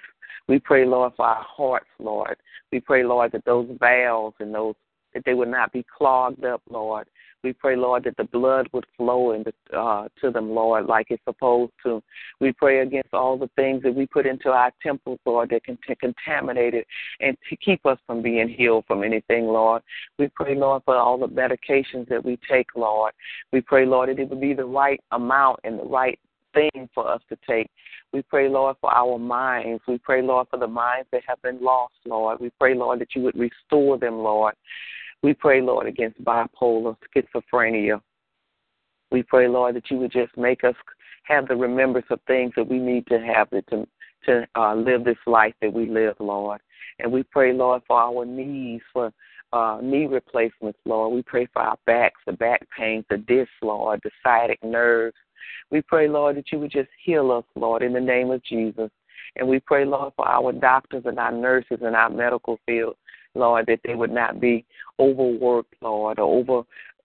[0.49, 2.37] We pray, Lord, for our hearts, Lord.
[2.73, 4.75] We pray, Lord, that those valves and those
[5.15, 7.09] that they would not be clogged up, Lord.
[7.45, 11.23] We pray, Lord, that the blood would flow into, uh, to them, Lord, like it's
[11.25, 12.03] supposed to.
[12.41, 15.79] We pray against all the things that we put into our temples, Lord, that can
[15.87, 16.87] t- contaminate it
[17.21, 19.83] and to keep us from being healed from anything, Lord.
[20.19, 23.13] We pray, Lord, for all the medications that we take, Lord.
[23.53, 26.19] We pray, Lord, that it would be the right amount and the right
[26.55, 27.69] thing for us to take.
[28.13, 29.83] We pray, Lord, for our minds.
[29.87, 32.41] We pray, Lord, for the minds that have been lost, Lord.
[32.41, 34.55] We pray, Lord, that you would restore them, Lord.
[35.23, 38.01] We pray, Lord, against bipolar, schizophrenia.
[39.11, 40.75] We pray, Lord, that you would just make us
[41.25, 43.87] have the remembrance of things that we need to have to
[44.25, 46.61] to uh, live this life that we live, Lord.
[46.99, 49.13] And we pray, Lord, for our knees, for
[49.53, 51.15] uh, knee replacements, Lord.
[51.15, 55.17] We pray for our backs, the back pain, the disc, Lord, the sciatic nerves.
[55.71, 58.91] We pray, Lord, that you would just heal us, Lord, in the name of Jesus.
[59.37, 62.97] And we pray, Lord, for our doctors and our nurses and our medical field,
[63.35, 64.65] Lord, that they would not be
[64.99, 66.63] overworked, Lord, or over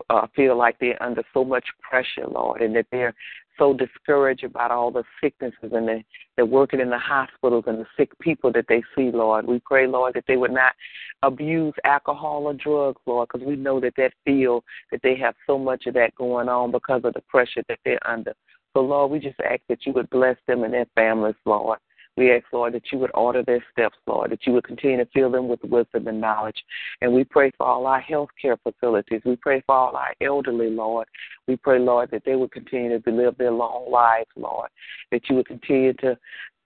[0.09, 3.13] uh, feel like they're under so much pressure, Lord, and that they're
[3.57, 6.03] so discouraged about all the sicknesses and the,
[6.35, 9.45] they're working in the hospitals and the sick people that they see, Lord.
[9.45, 10.73] We pray, Lord, that they would not
[11.21, 15.57] abuse alcohol or drugs, Lord, because we know that that feel that they have so
[15.57, 18.33] much of that going on because of the pressure that they're under.
[18.73, 21.79] So, Lord, we just ask that you would bless them and their families, Lord.
[22.15, 25.09] We ask, Lord, that you would order their steps, Lord, that you would continue to
[25.13, 26.63] fill them with wisdom and knowledge.
[27.01, 29.21] And we pray for all our health care facilities.
[29.25, 31.07] We pray for all our elderly, Lord.
[31.47, 34.69] We pray, Lord, that they would continue to live their long lives, Lord,
[35.11, 36.17] that you would continue to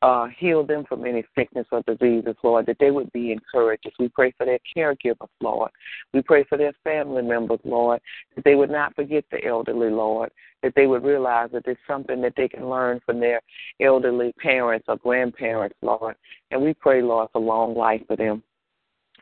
[0.01, 3.89] uh, heal them from any sickness or diseases, Lord, that they would be encouraged.
[3.99, 5.71] We pray for their caregivers, Lord.
[6.13, 7.99] We pray for their family members, Lord,
[8.35, 10.29] that they would not forget the elderly, Lord,
[10.61, 13.41] that they would realize that there's something that they can learn from their
[13.81, 16.15] elderly parents or grandparents, Lord.
[16.51, 18.43] And we pray, Lord, for long life for them.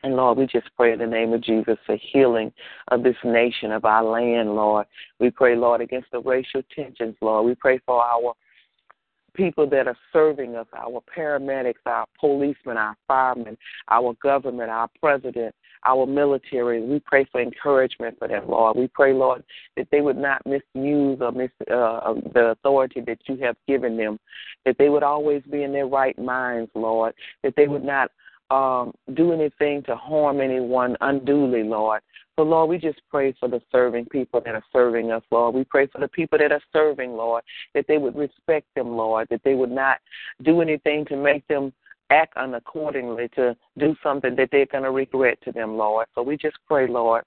[0.02, 2.52] And Lord, we just pray in the name of Jesus for healing
[2.88, 4.86] of this nation, of our land, Lord.
[5.18, 7.46] We pray, Lord, against the racial tensions, Lord.
[7.46, 8.34] We pray for our
[9.36, 13.56] people that are serving us, our paramedics, our policemen, our firemen,
[13.88, 16.82] our government, our president, our military.
[16.82, 18.76] We pray for encouragement for them, Lord.
[18.76, 19.44] We pray, Lord,
[19.76, 24.18] that they would not misuse or miss uh, the authority that you have given them,
[24.64, 28.10] that they would always be in their right minds, Lord, that they would not
[28.50, 32.00] um, do anything to harm anyone unduly, Lord.
[32.38, 35.54] So, Lord, we just pray for the serving people that are serving us, Lord.
[35.54, 37.42] We pray for the people that are serving, Lord,
[37.74, 39.98] that they would respect them, Lord, that they would not
[40.42, 41.72] do anything to make them
[42.10, 46.06] act unaccordingly, to do something that they're going to regret to them, Lord.
[46.14, 47.24] So we just pray, Lord.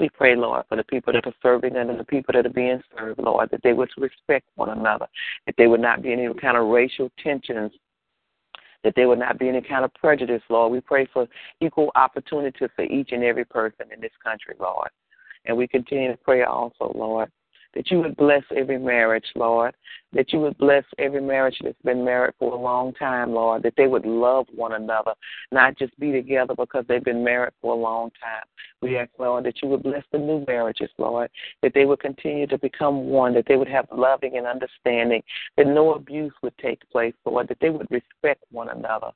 [0.00, 2.82] We pray, Lord, for the people that are serving and the people that are being
[2.96, 5.06] served, Lord, that they would respect one another,
[5.44, 7.72] that there would not be any kind of racial tensions
[8.84, 10.72] that there would not be any kind of prejudice, Lord.
[10.72, 11.28] We pray for
[11.60, 14.88] equal opportunity for each and every person in this country, Lord.
[15.44, 17.30] And we continue to pray also, Lord,
[17.74, 19.74] that you would bless every marriage, Lord,
[20.12, 23.74] that you would bless every marriage that's been married for a long time, Lord, that
[23.76, 25.12] they would love one another,
[25.50, 28.44] not just be together because they've been married for a long time.
[28.82, 31.30] We ask, Lord, that you would bless the new marriages, Lord,
[31.62, 35.22] that they would continue to become one, that they would have loving and understanding,
[35.56, 39.12] that no abuse would take place, Lord, that they would respect one another,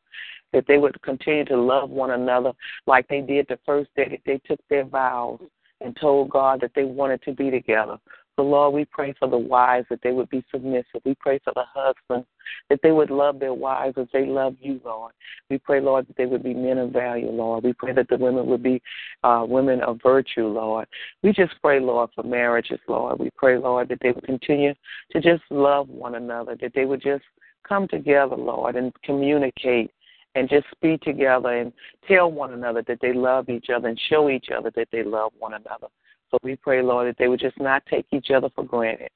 [0.53, 2.53] that they would continue to love one another
[2.87, 5.41] like they did the first day that they took their vows
[5.81, 7.99] and told God that they wanted to be together.
[8.37, 11.01] So, Lord, we pray for the wives that they would be submissive.
[11.05, 12.29] We pray for the husbands
[12.69, 15.13] that they would love their wives as they love you, Lord.
[15.49, 17.65] We pray, Lord, that they would be men of value, Lord.
[17.65, 18.83] We pray that the women would be
[19.25, 20.87] uh, women of virtue, Lord.
[21.23, 23.19] We just pray, Lord, for marriages, Lord.
[23.19, 24.75] We pray, Lord, that they would continue
[25.13, 27.25] to just love one another, that they would just
[27.67, 29.91] come together, Lord, and communicate
[30.35, 31.73] and just be together and
[32.07, 35.33] tell one another that they love each other and show each other that they love
[35.39, 35.89] one another.
[36.31, 39.11] So we pray, Lord, that they would just not take each other for granted.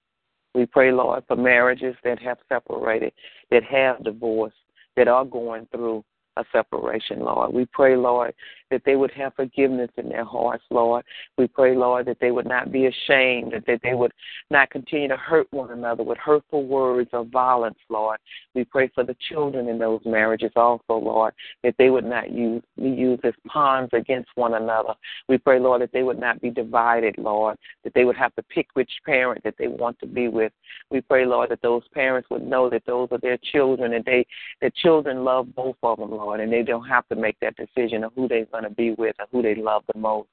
[0.55, 3.13] We pray, Lord, for marriages that have separated,
[3.51, 4.57] that have divorced,
[4.97, 6.05] that are going through
[6.37, 7.53] a separation, Lord.
[7.53, 8.35] We pray, Lord,
[8.71, 11.05] that they would have forgiveness in their hearts, Lord.
[11.37, 14.12] We pray, Lord, that they would not be ashamed, that, that they would
[14.51, 18.18] not continue to hurt one another with hurtful words or violence, Lord.
[18.55, 22.62] We pray for the children in those marriages also, Lord, that they would not use
[22.77, 24.95] be used as pawns against one another.
[25.29, 28.43] We pray, Lord, that they would not be divided, Lord, that they would have to
[28.43, 30.53] pick which parent that they want to be with.
[30.91, 34.27] We pray, Lord, that those parents would know that those are their children and they
[34.61, 38.05] that children love both of them, Lord, and they don't have to make that decision
[38.05, 40.29] of who they're going to be with and who they love the most.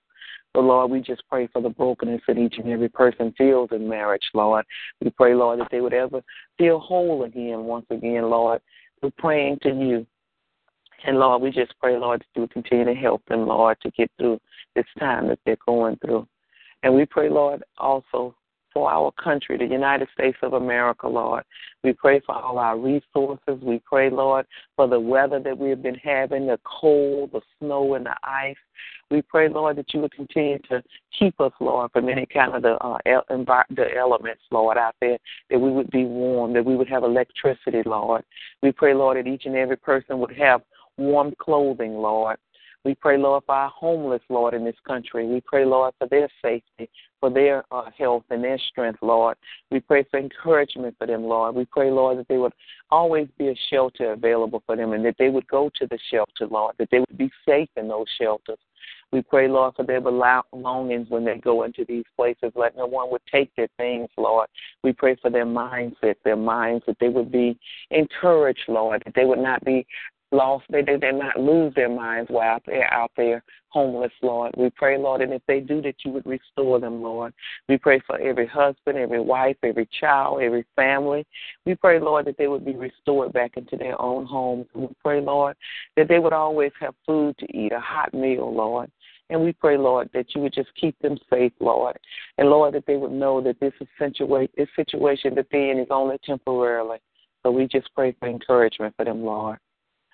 [0.53, 3.87] But Lord, we just pray for the brokenness that each and every person feels in
[3.87, 4.65] marriage, Lord.
[5.01, 6.21] We pray, Lord, that they would ever
[6.57, 8.61] feel whole again, once again, Lord.
[9.01, 10.07] We're praying to you.
[11.05, 13.91] And Lord, we just pray, Lord, that you would continue to help them, Lord, to
[13.91, 14.39] get through
[14.75, 16.27] this time that they're going through.
[16.81, 18.35] And we pray, Lord, also
[18.77, 21.43] for our country, the United States of America, Lord.
[21.83, 23.59] We pray for all our resources.
[23.59, 27.95] We pray, Lord, for the weather that we have been having, the cold, the snow,
[27.95, 28.55] and the ice.
[29.09, 30.83] We pray, Lord, that you would continue to
[31.17, 32.99] keep us, Lord, from any kind of the uh,
[33.31, 35.17] envi- the elements, Lord, out there,
[35.49, 38.23] that we would be warm, that we would have electricity, Lord.
[38.61, 40.61] We pray, Lord, that each and every person would have
[40.97, 42.37] warm clothing, Lord.
[42.87, 45.27] We pray, Lord, for our homeless, Lord, in this country.
[45.27, 49.35] We pray, Lord, for their safety for their uh, health and their strength, Lord.
[49.71, 51.53] We pray for encouragement for them, Lord.
[51.53, 52.53] We pray, Lord, that there would
[52.89, 56.47] always be a shelter available for them and that they would go to the shelter,
[56.49, 58.59] Lord, that they would be safe in those shelters.
[59.11, 62.51] We pray, Lord, for their belongings when they go into these places.
[62.55, 64.47] Let no one would take their things, Lord.
[64.83, 67.57] We pray for their mindset, their minds, that they would be
[67.91, 69.85] encouraged, Lord, that they would not be
[70.31, 70.65] lost.
[70.69, 74.53] They they they not lose their minds while they're out there homeless, Lord.
[74.57, 77.33] We pray, Lord, and if they do, that you would restore them, Lord.
[77.69, 81.25] We pray for every husband, every wife, every child, every family.
[81.65, 84.65] We pray, Lord, that they would be restored back into their own homes.
[84.73, 85.55] We pray, Lord,
[85.95, 88.89] that they would always have food to eat, a hot meal, Lord.
[89.29, 91.97] And we pray, Lord, that you would just keep them safe, Lord.
[92.37, 95.87] And Lord, that they would know that this, situation, this situation that they're in is
[95.89, 96.99] only temporarily.
[97.43, 99.59] So we just pray for encouragement for them, Lord.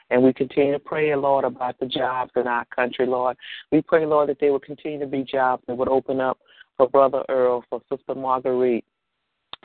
[0.09, 3.37] And we continue to pray, Lord, about the jobs in our country, Lord.
[3.71, 6.37] We pray, Lord, that there will continue to be jobs that would open up
[6.77, 8.85] for Brother Earl, for Sister Marguerite,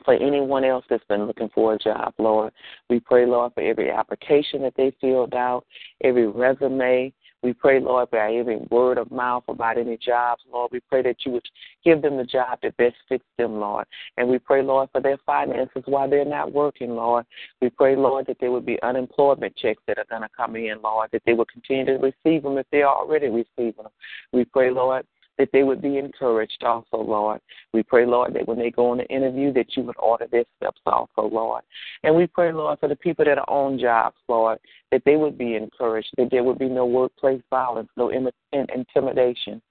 [0.04, 2.52] for anyone else that's been looking for a job, Lord.
[2.88, 5.64] We pray, Lord, for every application that they filled out,
[6.02, 7.12] every resume.
[7.42, 10.72] We pray, Lord, for every word of mouth about any jobs, Lord.
[10.72, 11.46] We pray that you would
[11.84, 13.86] give them the job that best fits them, Lord.
[14.16, 17.26] And we pray, Lord, for their finances while they're not working, Lord.
[17.62, 20.82] We pray, Lord, that there would be unemployment checks that are going to come in,
[20.82, 23.92] Lord, that they will continue to receive them if they're already receiving them.
[24.32, 25.06] We pray, Lord,
[25.38, 27.40] that they would be encouraged also, Lord.
[27.72, 30.44] We pray, Lord, that when they go on the interview, that you would order their
[30.56, 31.62] steps also, Lord.
[32.02, 34.58] And we pray, Lord, for the people that are on jobs, Lord,
[34.90, 38.10] that they would be encouraged, that there would be no workplace violence, no
[38.52, 39.62] intimidation,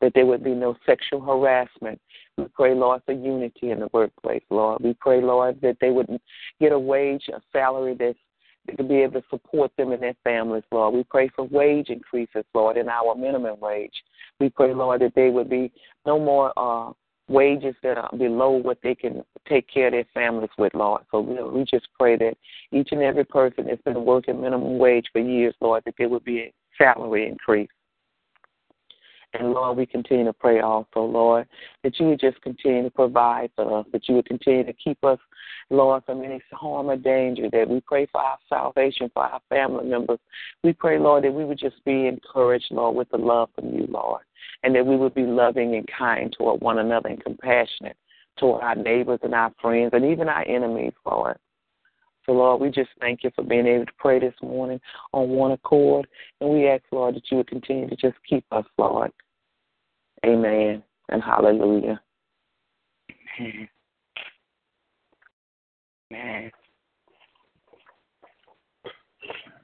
[0.00, 2.00] that there would be no sexual harassment.
[2.36, 4.82] We pray, Lord, for unity in the workplace, Lord.
[4.82, 6.08] We pray, Lord, that they would
[6.60, 8.18] get a wage, a salary that's
[8.76, 10.94] to be able to support them and their families, Lord.
[10.94, 13.94] We pray for wage increases, Lord, in our minimum wage.
[14.40, 15.72] We pray, Lord, that there would be
[16.06, 16.92] no more uh,
[17.28, 21.02] wages that are below what they can take care of their families with, Lord.
[21.10, 22.34] So we, we just pray that
[22.72, 26.24] each and every person that's been working minimum wage for years, Lord, that there would
[26.24, 27.68] be a salary increase.
[29.34, 31.48] And Lord, we continue to pray also, Lord,
[31.82, 35.02] that you would just continue to provide for us, that you would continue to keep
[35.04, 35.18] us,
[35.70, 39.86] Lord, from any harm or danger, that we pray for our salvation, for our family
[39.86, 40.18] members.
[40.62, 43.86] We pray, Lord, that we would just be encouraged, Lord, with the love from you,
[43.88, 44.22] Lord,
[44.64, 47.96] and that we would be loving and kind toward one another and compassionate
[48.38, 51.38] toward our neighbors and our friends and even our enemies, Lord.
[52.26, 54.80] So, Lord, we just thank you for being able to pray this morning
[55.12, 56.06] on one accord.
[56.40, 59.10] And we ask, Lord, that you would continue to just keep us, Lord.
[60.24, 62.00] Amen and hallelujah.
[66.12, 66.50] Amen.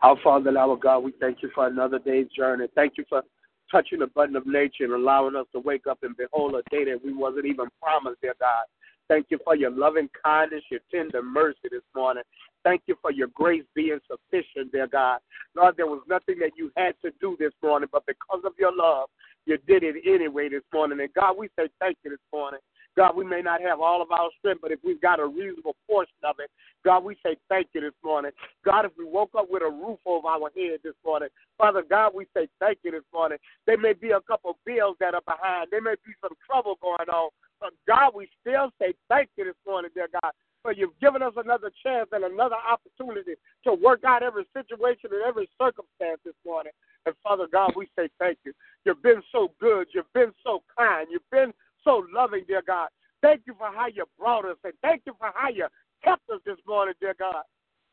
[0.02, 2.66] Our Father and our God, we thank you for another day's journey.
[2.74, 3.22] Thank you for
[3.70, 6.84] touching the button of nature and allowing us to wake up and behold a day
[6.84, 8.64] that we wasn't even promised, dear God.
[9.08, 12.22] Thank you for your loving kindness, your tender mercy this morning.
[12.62, 15.20] Thank you for your grace being sufficient, dear God.
[15.56, 18.74] Lord, there was nothing that you had to do this morning, but because of your
[18.76, 19.08] love,
[19.46, 21.00] you did it anyway this morning.
[21.00, 22.60] And God, we say thank you this morning.
[22.96, 25.76] God, we may not have all of our strength, but if we've got a reasonable
[25.88, 26.50] portion of it,
[26.84, 28.32] God, we say thank you this morning.
[28.64, 32.12] God, if we woke up with a roof over our head this morning, Father God,
[32.14, 33.38] we say thank you this morning.
[33.66, 35.68] There may be a couple bills that are behind.
[35.70, 37.30] There may be some trouble going on.
[37.60, 40.32] But God, we still say thank you this morning, dear God,
[40.62, 43.34] for you've given us another chance and another opportunity
[43.64, 46.72] to work out every situation and every circumstance this morning.
[47.06, 48.52] And Father God, we say thank you.
[48.84, 49.88] You've been so good.
[49.94, 51.08] You've been so kind.
[51.10, 51.52] You've been
[51.84, 52.88] so loving, dear God.
[53.22, 55.66] Thank you for how you brought us, and thank you for how you
[56.04, 57.42] kept us this morning, dear God,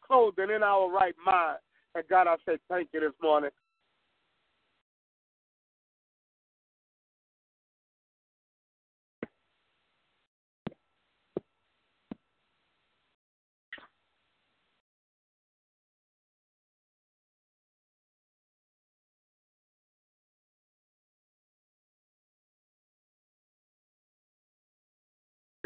[0.05, 1.57] clothed and in our right mind.
[1.95, 3.49] And God, I say thank you this morning.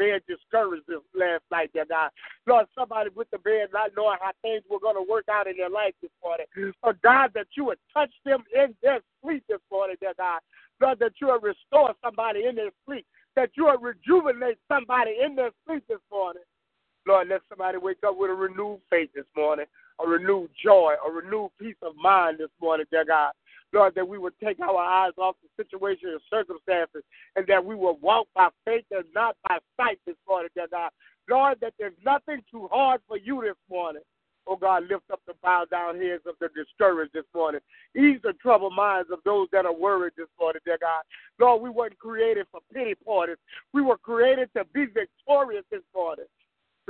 [0.00, 2.08] Bed discouraged this last night, dear God.
[2.46, 5.58] Lord, somebody with the bed not knowing how things were going to work out in
[5.58, 6.46] their life this morning.
[6.82, 10.40] But God, that you would touch them in their sleep this morning, dear God.
[10.80, 13.04] Lord, that you would restore somebody in their sleep.
[13.36, 16.42] That you would rejuvenate somebody in their sleep this morning.
[17.06, 19.66] Lord, let somebody wake up with a renewed faith this morning,
[20.02, 23.32] a renewed joy, a renewed peace of mind this morning, dear God.
[23.72, 27.02] Lord, that we would take our eyes off the situation and circumstances,
[27.36, 30.90] and that we will walk by faith and not by sight this morning, dear God.
[31.28, 34.02] Lord, that there's nothing too hard for you this morning.
[34.46, 37.60] Oh God, lift up the bowed down heads of the discouraged this morning.
[37.96, 41.02] Ease the troubled minds of those that are worried this morning, dear God.
[41.38, 43.36] Lord, we weren't created for pity parties.
[43.72, 46.24] We were created to be victorious this morning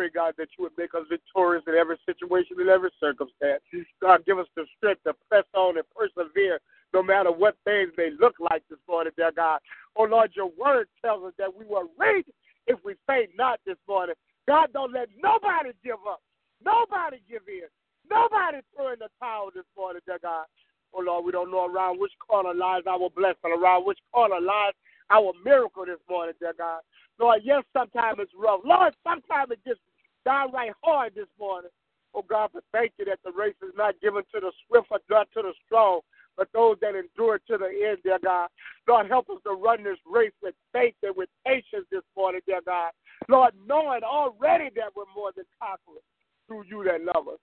[0.01, 3.61] pray, God, that you would make us victorious in every situation, in every circumstance.
[4.01, 6.59] God, give us the strength to press on and persevere
[6.95, 9.61] no matter what things may look like this morning, dear God.
[9.97, 12.27] Oh, Lord, your word tells us that we will reap
[12.67, 14.15] if we faint not this morning.
[14.49, 16.23] God, don't let nobody give up.
[16.65, 17.69] Nobody give in.
[18.11, 20.47] Nobody throw in the towel this morning, dear God.
[20.95, 24.73] Oh, Lord, we don't know around which corner lies our blessing, around which corner lies
[25.11, 26.81] our miracle this morning, dear God.
[27.21, 28.61] Lord, yes, sometimes it's rough.
[28.65, 29.79] Lord, sometimes it gets
[30.25, 31.71] downright hard this morning.
[32.15, 34.99] Oh God, but thank you that the race is not given to the swift or
[35.09, 36.01] not to the strong,
[36.37, 38.49] but those that endure to the end, dear God.
[38.89, 42.61] Lord, help us to run this race with faith and with patience this morning, dear
[42.67, 42.91] God.
[43.29, 46.03] Lord, knowing already that we're more than conquerors.
[46.49, 47.39] through you that love us.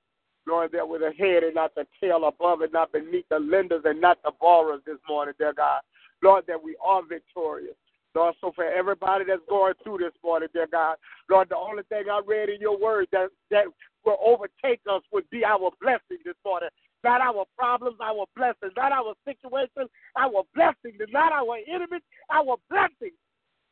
[0.45, 3.83] Lord, that we're the head and not the tail, above and not beneath, the lenders
[3.85, 5.81] and not the borrowers this morning, dear God.
[6.23, 7.75] Lord, that we are victorious.
[8.15, 10.97] Lord, so for everybody that's going through this morning, dear God,
[11.29, 13.65] Lord, the only thing I read in your word that, that
[14.05, 16.69] will overtake us would be our blessing this morning.
[17.03, 18.73] Not our problems, our blessings.
[18.75, 19.87] Not our situation,
[20.17, 20.99] our blessings.
[21.11, 22.01] Not our enemies,
[22.31, 23.17] our blessings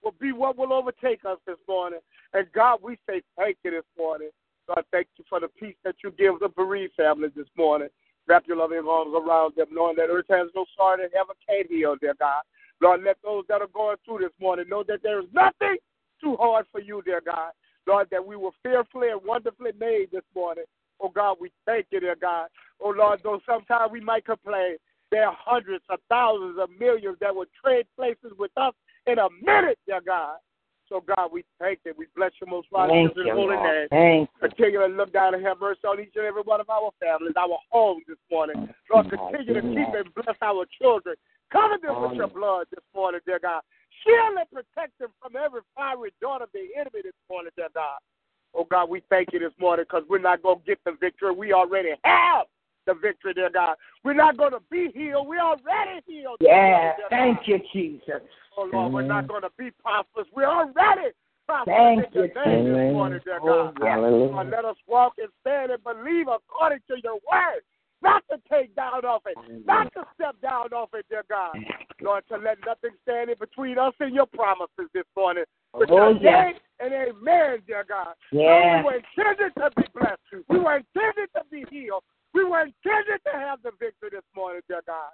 [0.04, 2.00] will be what will overtake us this morning.
[2.34, 4.30] And God, we say thank you this morning.
[4.68, 7.90] God, thank you for the peace that you give the bereaved families this morning.
[8.28, 11.66] Wrap your loving arms around them, knowing that earth has no sorrow that ever can
[11.70, 12.42] heal, dear God.
[12.82, 15.78] Lord, let those that are going through this morning know that there is nothing
[16.22, 17.52] too hard for you, dear God.
[17.88, 20.66] Lord, that we were fearfully and wonderfully made this morning.
[21.00, 22.48] Oh God, we thank you, dear God.
[22.82, 24.78] Oh Lord, though sometimes we might complain,
[25.12, 28.74] there are hundreds of thousands of millions that would trade places with us
[29.06, 30.38] in a minute, dear God.
[30.90, 31.94] So, God, we thank you.
[31.98, 33.88] We bless your most righteous and holy name.
[33.90, 36.92] Thank Continue to look down and have mercy on each and every one of our
[37.00, 38.68] families, our homes this morning.
[38.92, 41.16] Lord, continue to keep and bless our children.
[41.52, 43.62] Cover them with your blood this morning, dear God.
[44.04, 48.00] Shield and protect them from every fiery dart of the enemy this morning, dear God.
[48.54, 51.34] Oh, God, we thank you this morning because we're not going to get the victory.
[51.34, 52.48] We already have
[52.86, 53.76] the victory, dear God.
[54.04, 55.28] We're not going to be healed.
[55.28, 56.38] We already healed.
[56.40, 58.22] Yeah, thank you, Jesus.
[58.58, 60.28] Oh, Lord, we're not going to be prosperous.
[60.34, 61.12] We're already
[61.46, 63.98] prosperous Thank in your you, name this morning, dear Oh, God.
[64.00, 67.62] Uh, let us walk and stand and believe according to your word.
[68.06, 69.36] Not to take down off it,
[69.66, 71.58] not to step down off it, dear God.
[72.02, 75.46] Lord, to let nothing stand in between us and your promises this morning.
[75.74, 76.54] Oh, yes.
[76.80, 78.14] and amen, dear God.
[78.32, 78.46] Yeah.
[78.46, 80.46] Lord, we were intended to be blessed.
[80.48, 82.04] We were intended to be healed.
[82.36, 85.10] We were intended to have the victory this morning, dear God.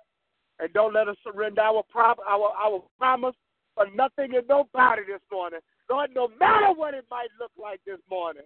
[0.59, 3.35] And don't let us surrender our prop, our our promise
[3.73, 5.59] for nothing and nobody this morning.
[5.89, 8.43] Lord, no matter what it might look like this morning.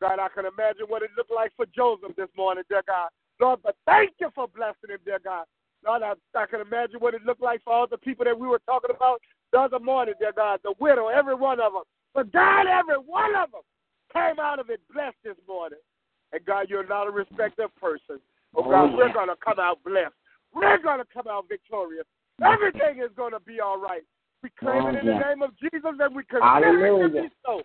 [0.00, 3.08] God, I can imagine what it looked like for Joseph this morning, dear God.
[3.40, 5.44] Lord, but thank you for blessing him, dear God.
[5.86, 8.48] Lord, I, I can imagine what it looked like for all the people that we
[8.48, 9.20] were talking about
[9.52, 10.60] the other morning, dear God.
[10.64, 11.82] The widow, every one of them.
[12.14, 13.62] But God, every one of them
[14.12, 15.78] came out of it blessed this morning.
[16.32, 18.20] And God, you're not a respecter of persons.
[18.56, 19.14] Oh, Oh, God, oh, we're yeah.
[19.14, 20.14] going to come out blessed.
[20.54, 22.06] We're going to come out victorious.
[22.42, 24.02] Everything is going to be all right.
[24.42, 25.18] We claim Oh, it in yeah.
[25.18, 27.62] the name of Jesus and we consider it to be so.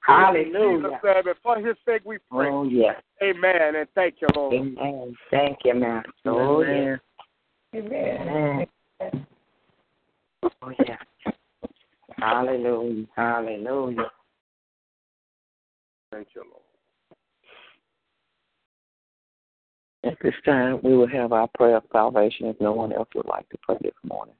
[0.00, 0.76] Hallelujah.
[0.78, 2.48] Jesus said, for his sake we pray.
[2.48, 3.00] Oh, yes.
[3.22, 3.76] Amen.
[3.76, 4.54] And thank you, Lord.
[4.54, 5.14] Amen.
[5.30, 6.10] Thank you, Master.
[6.26, 6.98] Oh, yes.
[7.74, 8.66] Amen.
[9.00, 9.26] Amen.
[10.42, 10.98] Oh, yes.
[12.18, 13.06] Hallelujah.
[13.16, 14.10] Hallelujah.
[16.10, 16.62] Thank you, Lord.
[20.02, 23.26] At this time, we will have our prayer of salvation if no one else would
[23.26, 24.34] like to pray this morning.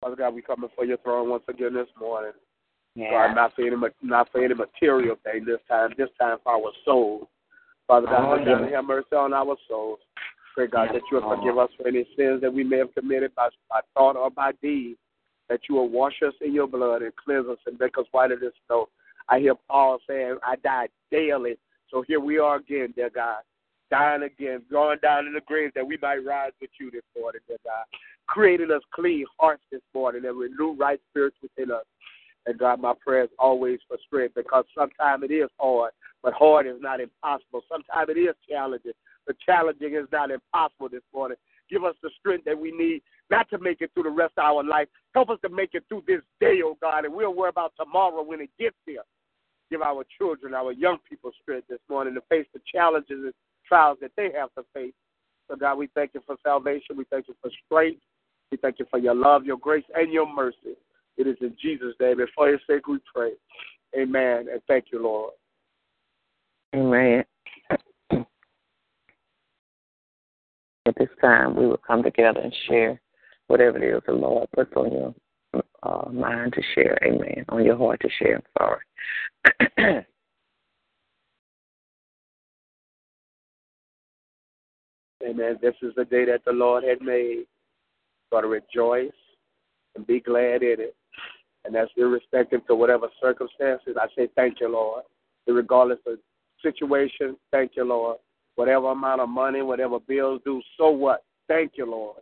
[0.00, 2.32] Father God, we come before your throne once again this morning.
[2.94, 3.10] Yeah.
[3.10, 6.72] God, not for any not for any material thing this time, this time for our
[6.84, 7.26] souls.
[7.86, 8.76] Father God, Oh, yeah.
[8.76, 9.98] have mercy on our souls.
[10.54, 11.36] Pray God Yes, that you will oh.
[11.36, 14.52] forgive us for any sins that we may have committed by, by thought or by
[14.62, 14.96] deed.
[15.48, 18.36] That you will wash us in your blood and cleanse us and make us whiter
[18.38, 18.88] than snow.
[19.28, 21.58] I hear Paul saying, I die daily.
[21.90, 23.42] So here we are again, dear God,
[23.90, 27.40] dying again, going down in the grave that we might rise with you this morning,
[27.46, 27.84] dear God.
[28.26, 31.84] Creating us clean hearts this morning and renew right spirits within us.
[32.46, 35.92] And God, my prayer is always for strength because sometimes it is hard,
[36.22, 37.62] but hard is not impossible.
[37.70, 38.92] Sometimes it is challenging,
[39.26, 41.38] but challenging is not impossible this morning.
[41.70, 44.44] Give us the strength that we need not to make it through the rest of
[44.44, 44.88] our life.
[45.14, 48.22] Help us to make it through this day, oh God, and we'll worry about tomorrow
[48.22, 49.02] when it gets here.
[49.70, 53.32] Give our children, our young people strength this morning to face the challenges and
[53.66, 54.92] trials that they have to face.
[55.48, 56.96] So, God, we thank you for salvation.
[56.96, 58.02] We thank you for strength.
[58.50, 60.76] We thank you for your love, your grace, and your mercy.
[61.16, 63.32] It is in Jesus' name and for his sake we pray.
[63.96, 64.46] Amen.
[64.50, 65.32] And thank you, Lord.
[66.74, 67.24] Amen.
[70.86, 73.00] At this time, we will come together and share
[73.46, 75.14] whatever it is the Lord puts on your
[75.82, 76.98] uh, mind to share.
[77.04, 77.44] Amen.
[77.50, 78.36] On your heart to share.
[78.36, 78.84] I'm sorry.
[85.26, 85.58] Amen.
[85.62, 87.44] This is the day that the Lord had made.
[88.32, 89.12] Got to rejoice
[89.94, 90.96] and be glad in it.
[91.64, 93.96] And that's irrespective to whatever circumstances.
[94.00, 95.04] I say thank you, Lord.
[95.46, 96.18] Regardless of
[96.62, 98.18] situation, thank you, Lord.
[98.56, 101.24] Whatever amount of money, whatever bills do, so what?
[101.48, 102.18] Thank you, Lord.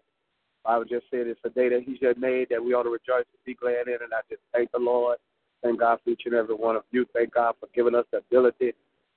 [0.64, 2.90] I would just say it's a day that He just made that we ought to
[2.90, 3.94] rejoice and be glad in.
[4.02, 5.18] And I just thank the Lord.
[5.62, 7.04] Thank God for each and every one of you.
[7.12, 8.72] Thank God for giving us the ability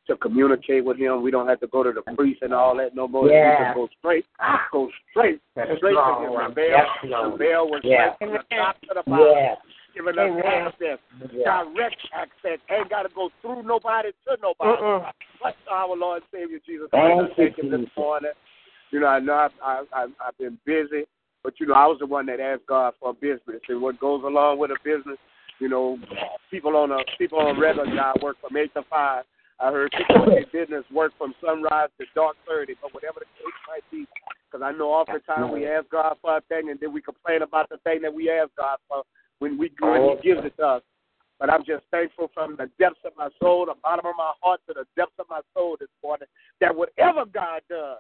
[0.08, 1.22] to communicate with Him.
[1.24, 3.30] We don't have to go to the priest and all that no more.
[3.30, 3.60] Yeah.
[3.60, 4.26] We can go straight,
[4.72, 6.50] go straight, Yes, straight to Him.
[6.50, 7.40] The veil, Yes, the Lord.
[7.40, 8.14] was Yeah.
[8.16, 9.28] straight from the top to the bottom.
[9.36, 9.58] Yes.
[9.96, 10.44] Giving us Amen.
[10.46, 11.00] access,
[11.44, 12.60] direct access.
[12.70, 14.82] Ain't got to go through nobody to nobody.
[14.82, 15.12] Mm-mm.
[15.42, 17.36] Bless our Lord and Savior Jesus Christ.
[17.36, 18.32] Thank you, I thank Him this morning.
[18.92, 21.06] You know, I know I've, I, I, I've been busy,
[21.44, 24.00] but you know, I was the one that asked God for a business, and what
[24.00, 25.18] goes along with a business.
[25.60, 25.98] You know,
[26.52, 29.24] people on a people on a regular job work from eight to five.
[29.58, 33.56] I heard people in business work from sunrise to dark thirty, but whatever the case
[33.68, 34.06] might be,
[34.52, 37.70] because I know oftentimes we ask God for a thing and then we complain about
[37.70, 39.04] the thing that we ask God for
[39.40, 40.82] when we when He gives it to us.
[41.40, 44.62] But I'm just thankful from the depths of my soul, the bottom of my heart
[44.68, 46.28] to the depths of my soul this morning,
[46.62, 47.98] that whatever God does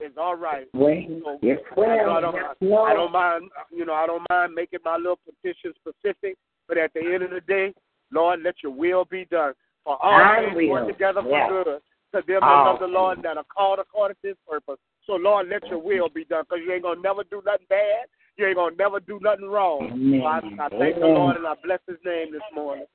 [0.00, 0.66] is all right.
[0.72, 4.24] Well, So, yes, I, well, I don't, yes, I don't mind, you know, I don't
[4.30, 6.38] mind making my little petition specific,
[6.68, 7.74] but at the end of the day,
[8.10, 9.52] Lord, let your will be done.
[9.84, 11.80] For all things work together for good
[12.12, 14.78] to them that love the Lord that are called according to his purpose.
[15.06, 17.66] So, Lord, let your will be done because you ain't going to never do nothing
[17.68, 18.08] bad.
[18.38, 19.90] You ain't going to never do nothing wrong.
[19.92, 20.20] Amen.
[20.20, 22.86] So I, I thank the Lord and I bless his name this morning.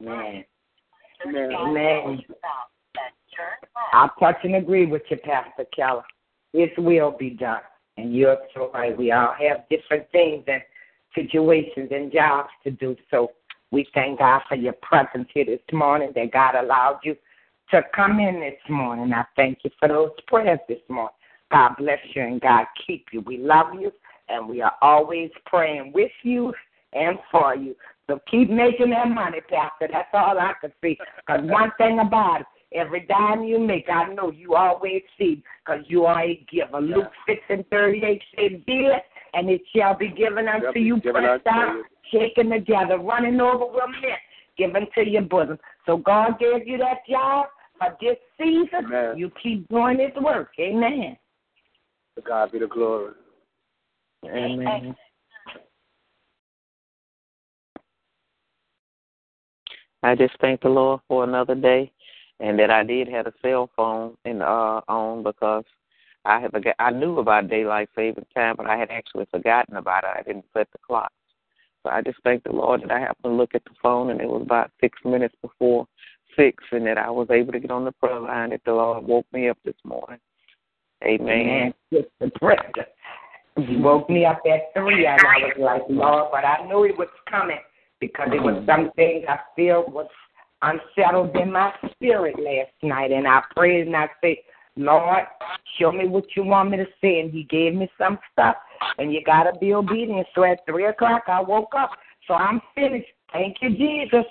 [0.00, 0.44] Amen.
[1.26, 1.52] Amen.
[1.52, 2.22] Amen.
[3.92, 6.02] I touch and agree with you, Pastor Keller.
[6.54, 7.60] His will be done.
[7.98, 8.96] And you're so right.
[8.96, 10.62] We all have different things and
[11.14, 12.96] situations and jobs to do.
[13.10, 13.32] So
[13.70, 17.16] we thank God for your presence here this morning, that God allowed you
[17.70, 19.12] to come in this morning.
[19.12, 21.14] I thank you for those prayers this morning.
[21.50, 23.20] God bless you and God keep you.
[23.20, 23.92] We love you
[24.32, 26.52] and we are always praying with you
[26.92, 27.76] and for you.
[28.08, 29.88] So keep making that money, Pastor.
[29.92, 30.98] That's all I can see.
[31.26, 35.84] Because one thing about it, every dime you make, I know you always see because
[35.86, 36.80] you are a giver.
[36.80, 38.92] Luke 6 and 38 said, Give,
[39.34, 43.66] and it shall be given unto be you, given pressed down, shaken together, running over
[43.66, 44.16] with men,
[44.58, 45.58] given to your bosom.
[45.86, 47.46] So God gave you that job
[47.78, 48.86] for this season.
[48.86, 49.16] Amen.
[49.16, 50.50] You keep doing His work.
[50.58, 51.16] Amen.
[52.16, 53.12] To God be the glory.
[54.24, 54.94] Amen.
[60.02, 61.92] I just thank the Lord for another day,
[62.40, 65.64] and that I did have a cell phone and uh on because
[66.24, 66.74] I have forgot.
[66.78, 70.10] I knew about daylight saving time, but I had actually forgotten about it.
[70.16, 71.12] I didn't set the clock.
[71.82, 74.20] So I just thank the Lord that I happened to look at the phone, and
[74.20, 75.86] it was about six minutes before
[76.36, 78.50] six, and that I was able to get on the prayer line.
[78.50, 80.18] That the Lord woke me up this morning.
[81.04, 81.72] Amen.
[81.92, 82.72] Amen.
[83.56, 83.72] Sister Brenda.
[83.72, 86.98] He woke me up at three, and I was like, Lord, but I knew it
[86.98, 87.58] was coming
[88.00, 88.70] because it was mm-hmm.
[88.70, 90.08] something I feel was
[90.62, 93.12] unsettled in my spirit last night.
[93.12, 94.36] And I prayed and I said,
[94.76, 95.24] Lord,
[95.78, 97.20] show me what you want me to say.
[97.20, 98.56] And He gave me some stuff,
[98.98, 100.26] and you got to be obedient.
[100.34, 101.90] So at 3 o'clock, I woke up.
[102.26, 103.08] So I'm finished.
[103.32, 104.26] Thank you, Jesus.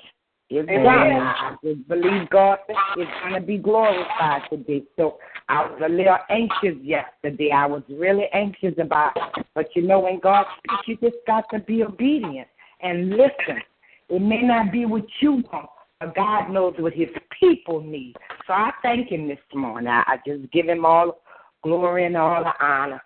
[0.54, 1.22] It's Amen.
[1.22, 2.58] I just believe God
[2.98, 4.84] is going to be glorified today.
[4.98, 7.52] So I was a little anxious yesterday.
[7.52, 9.46] I was really anxious about it.
[9.56, 12.50] But you know, when God speaks, you just got to be obedient
[12.82, 13.62] and listen.
[14.10, 15.70] It may not be what you want,
[16.02, 17.08] but God knows what his
[17.40, 18.18] people need.
[18.46, 19.88] So I thank him this morning.
[19.88, 21.22] I, I just give him all
[21.64, 23.02] glory and all the honor.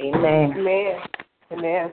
[0.00, 0.54] Amen.
[0.56, 1.00] Amen.
[1.52, 1.92] Amen.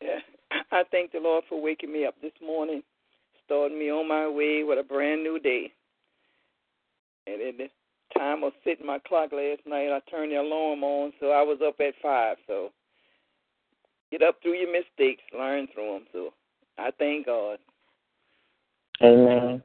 [0.00, 0.20] Yeah.
[0.72, 2.82] I thank the Lord for waking me up this morning,
[3.44, 5.72] starting me on my way with a brand new day.
[7.26, 7.68] And at the
[8.18, 11.58] time of setting my clock last night, I turned the alarm on, so I was
[11.66, 12.36] up at five.
[12.46, 12.70] So
[14.10, 16.06] get up through your mistakes, learn through them.
[16.12, 16.30] So
[16.78, 17.58] I thank God.
[19.02, 19.62] Amen.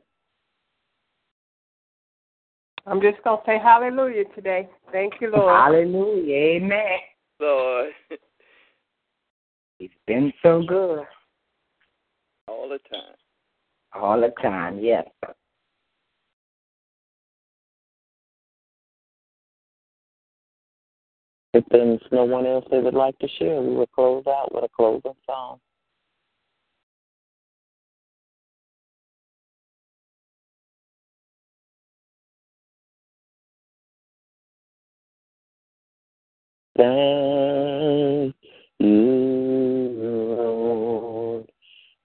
[2.88, 4.70] I'm just going to say hallelujah today.
[4.92, 5.52] Thank you, Lord.
[5.52, 6.36] Hallelujah.
[6.36, 7.00] Amen.
[7.40, 7.92] Lord,
[9.80, 11.04] He's been so good
[12.48, 13.16] all the time.
[13.94, 14.80] all the time.
[14.80, 15.06] Yes.
[21.54, 24.64] If there's no one else that would like to share, we will close out with
[24.66, 25.60] a closing song.
[36.78, 38.36] Thank
[38.80, 41.50] you, Lord.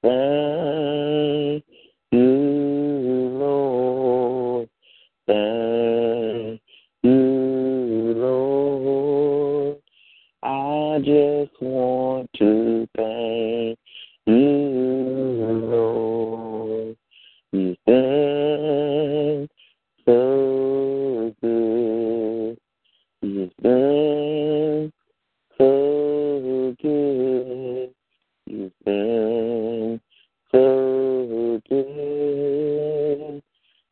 [0.03, 1.64] Thank
[2.12, 2.29] you,
[3.39, 4.68] Lord.
[5.27, 6.61] Thank
[7.03, 9.77] you, Lord.
[10.43, 13.79] I just want to thank
[14.27, 14.37] you,
[15.64, 16.97] Lord.
[23.63, 24.93] Been
[25.59, 27.91] so good.
[28.47, 30.01] You've been
[30.51, 33.43] so good.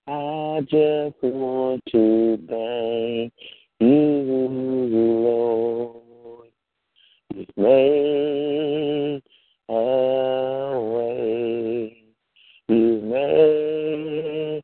[0.07, 3.33] I just want to thank
[3.81, 3.89] you,
[5.25, 6.49] Lord.
[7.35, 9.23] You've made
[9.69, 11.95] a way.
[12.69, 14.62] You've made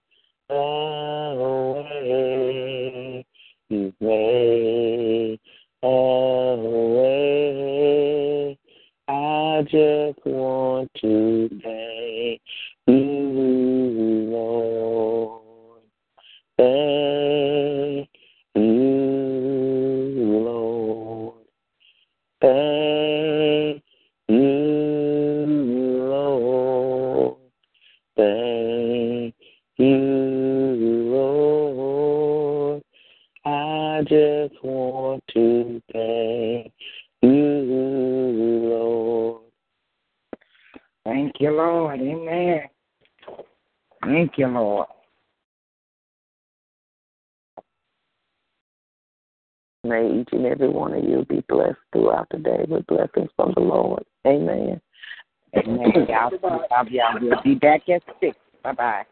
[0.51, 3.25] a way.
[3.69, 5.39] You've made
[5.83, 8.59] a way.
[9.07, 12.41] I just want to thank
[12.87, 15.43] you, Lord.
[16.57, 18.09] Thank
[18.55, 18.63] you,
[20.45, 21.35] Lord.
[22.41, 23.83] Thank
[24.29, 24.47] you,
[26.09, 27.37] Lord.
[28.17, 29.35] Thank
[29.77, 29.97] you,
[31.13, 32.83] Lord.
[33.95, 36.73] I just want to thank
[37.23, 37.31] you,
[38.69, 39.43] Lord.
[41.05, 42.01] Thank you, Lord.
[42.01, 42.63] Amen.
[44.03, 44.89] Thank you, Lord.
[49.85, 53.53] May each and every one of you be blessed throughout the day with blessings from
[53.55, 54.03] the Lord.
[54.27, 54.81] Amen.
[55.57, 55.93] Amen.
[56.09, 58.37] Y'all, y'all, y'all will be back at 6.
[58.65, 59.05] Bye-bye.